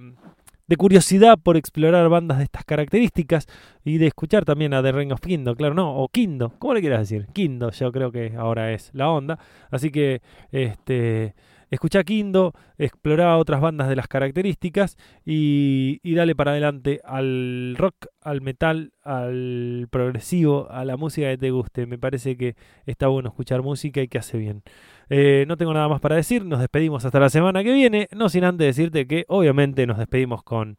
curiosidad 0.75 1.37
por 1.37 1.57
explorar 1.57 2.09
bandas 2.09 2.39
de 2.39 2.45
estas 2.45 2.65
características 2.65 3.47
y 3.83 3.99
de 3.99 4.07
escuchar 4.07 4.45
también 4.45 4.73
a 4.73 4.81
The 4.81 4.91
Ring 4.91 5.11
of 5.11 5.21
Kindo, 5.21 5.55
claro, 5.55 5.75
no, 5.75 5.95
o 5.95 6.07
Kindo, 6.09 6.53
¿cómo 6.57 6.73
le 6.73 6.81
quieras 6.81 7.01
decir? 7.01 7.27
Kindo, 7.33 7.69
yo 7.69 7.91
creo 7.91 8.11
que 8.11 8.33
ahora 8.35 8.73
es 8.73 8.89
la 8.93 9.09
onda. 9.09 9.37
Así 9.69 9.91
que, 9.91 10.21
este 10.51 11.35
escucha 11.69 12.03
Kindo, 12.03 12.53
explora 12.77 13.37
otras 13.37 13.61
bandas 13.61 13.89
de 13.89 13.95
las 13.95 14.07
características 14.07 14.97
y, 15.25 15.99
dale 16.15 16.35
para 16.35 16.51
adelante 16.51 17.01
al 17.03 17.75
rock, 17.77 18.07
al 18.21 18.41
metal, 18.41 18.93
al 19.03 19.87
progresivo, 19.89 20.69
a 20.71 20.85
la 20.85 20.97
música 20.97 21.29
que 21.29 21.37
te 21.37 21.51
guste. 21.51 21.85
Me 21.85 21.97
parece 21.97 22.37
que 22.37 22.55
está 22.85 23.07
bueno 23.07 23.29
escuchar 23.29 23.61
música 23.61 24.01
y 24.01 24.07
que 24.07 24.17
hace 24.17 24.37
bien. 24.37 24.63
Eh, 25.09 25.45
no 25.47 25.57
tengo 25.57 25.73
nada 25.73 25.87
más 25.87 26.01
para 26.01 26.15
decir, 26.15 26.45
nos 26.45 26.59
despedimos 26.59 27.05
hasta 27.05 27.19
la 27.19 27.29
semana 27.29 27.63
que 27.63 27.73
viene, 27.73 28.07
no 28.15 28.29
sin 28.29 28.43
antes 28.43 28.65
decirte 28.67 29.05
que 29.05 29.25
obviamente 29.27 29.85
nos 29.85 29.97
despedimos 29.97 30.41
con 30.43 30.75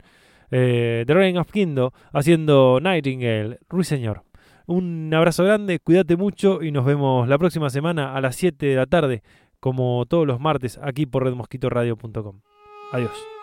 eh, 0.51 1.03
The 1.07 1.13
Reign 1.13 1.37
of 1.37 1.51
Kindo 1.51 1.93
haciendo 2.11 2.79
Nightingale, 2.81 3.59
Ruiseñor. 3.69 4.23
Un 4.65 5.13
abrazo 5.13 5.45
grande, 5.45 5.79
cuídate 5.79 6.17
mucho 6.17 6.61
y 6.61 6.71
nos 6.71 6.83
vemos 6.83 7.29
la 7.29 7.37
próxima 7.37 7.69
semana 7.69 8.13
a 8.15 8.19
las 8.19 8.35
7 8.35 8.65
de 8.65 8.75
la 8.75 8.85
tarde 8.85 9.23
como 9.59 10.05
todos 10.07 10.27
los 10.27 10.39
martes 10.39 10.79
aquí 10.81 11.05
por 11.05 11.23
redmosquitoradio.com. 11.23 12.41
Adiós. 12.91 13.36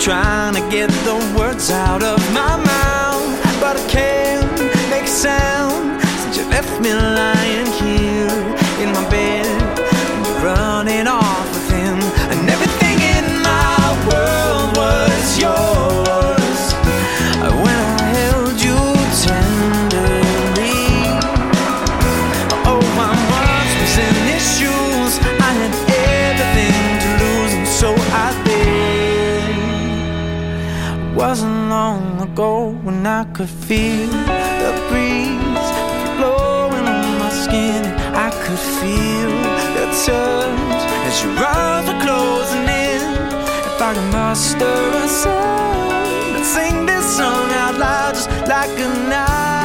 trying 0.00 0.54
to 0.54 0.60
get 0.70 0.88
the 1.04 1.14
words 1.38 1.70
out 1.70 2.02
of 2.02 2.18
my 2.32 2.56
mouth, 2.56 3.60
but 3.60 3.76
I 3.76 3.86
can't 3.86 4.58
make 4.88 5.06
sound. 5.06 5.69
and 33.00 33.08
I 33.08 33.24
could 33.32 33.48
feel 33.48 34.08
the 34.62 34.72
breeze 34.90 35.68
blowing 36.18 36.86
on 36.86 37.18
my 37.18 37.30
skin. 37.30 37.82
I 38.26 38.30
could 38.42 38.62
feel 38.78 39.30
the 39.76 39.86
touch 40.04 40.82
as 41.08 41.22
your 41.22 41.32
eyes 41.38 41.86
were 41.88 42.00
closing 42.04 42.66
in. 42.88 43.00
If 43.68 43.80
I 43.80 43.94
could 43.94 44.12
muster 44.12 44.76
a 45.04 45.08
sound, 45.08 46.36
I'd 46.36 46.44
sing 46.44 46.84
this 46.84 47.16
song 47.16 47.50
out 47.62 47.78
loud 47.78 48.14
just 48.16 48.28
like 48.46 48.78
a 48.78 48.88
night. 49.08 49.59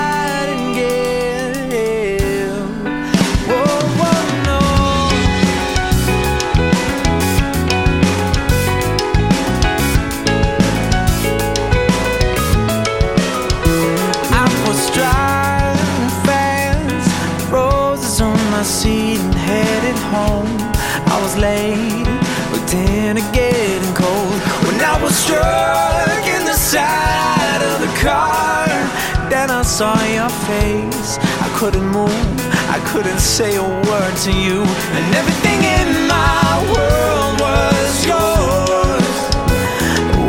Saw 29.76 30.00
your 30.06 30.30
face. 30.48 31.18
I 31.42 31.50
couldn't 31.58 31.88
move, 31.88 32.38
I 32.70 32.80
couldn't 32.86 33.20
say 33.20 33.58
a 33.58 33.68
word 33.90 34.16
to 34.24 34.32
you, 34.32 34.62
and 34.96 35.06
everything 35.20 35.60
in 35.80 36.08
my 36.08 36.48
world 36.72 37.34
was 37.44 37.92
yours. 38.12 39.16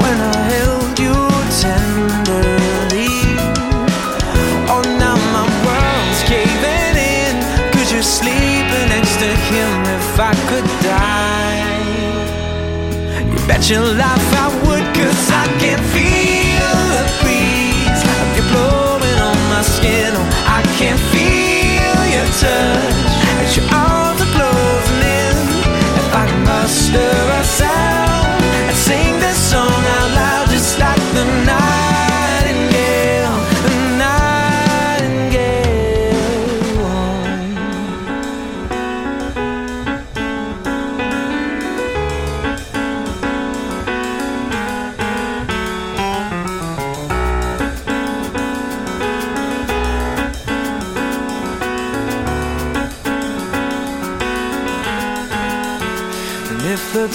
When 0.03 0.18
I 0.34 0.38
held 0.55 0.99
you 0.99 1.14
tenderly, 1.62 3.14
oh 4.72 4.82
now 4.99 5.16
my 5.36 5.47
world's 5.66 6.22
caving 6.32 6.97
in. 6.97 7.34
Cause 7.70 7.92
you're 7.92 8.11
sleeping 8.18 8.88
next 8.88 9.14
to 9.22 9.30
him 9.51 9.75
if 10.16 10.20
I 10.20 10.34
could 10.48 10.64
die. 10.80 11.76
You 13.30 13.46
bet 13.46 13.68
your 13.68 13.82
life 13.82 14.32
I 14.34 14.55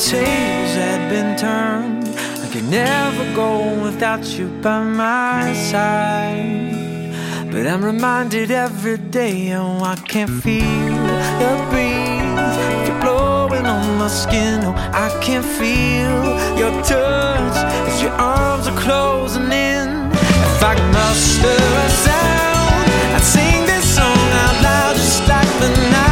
tables 0.10 0.74
had 0.76 1.10
been 1.10 1.38
turned, 1.38 2.08
I 2.44 2.50
could 2.52 2.68
never 2.68 3.24
go 3.36 3.82
without 3.84 4.26
you 4.38 4.48
by 4.62 4.84
my 4.84 5.54
side. 5.54 7.14
But 7.52 7.68
I'm 7.68 7.84
reminded 7.84 8.50
every 8.50 8.98
day, 8.98 9.54
oh, 9.54 9.84
I 9.84 9.96
can't 9.96 10.42
feel 10.42 10.96
the 11.42 11.54
breeze. 11.70 12.56
If 12.80 12.88
you're 12.88 13.02
blowing 13.02 13.66
on 13.68 13.98
my 14.00 14.08
skin, 14.08 14.62
oh, 14.64 14.74
I 14.76 15.08
can't 15.22 15.46
feel 15.46 16.18
your 16.58 16.72
touch 16.84 17.58
as 17.88 18.02
your 18.02 18.14
arms 18.14 18.68
are 18.68 18.80
closing 18.80 19.52
in. 19.52 20.10
If 20.12 20.64
I 20.64 20.76
could 20.76 20.92
muster 20.94 21.58
a 21.86 21.90
sound, 22.06 22.86
I'd 23.16 23.24
sing 23.24 23.66
this 23.68 23.86
song 23.98 24.18
out 24.44 24.58
loud 24.64 24.96
just 24.96 25.28
like 25.28 25.52
the 25.60 25.70
nightingale. 25.70 26.11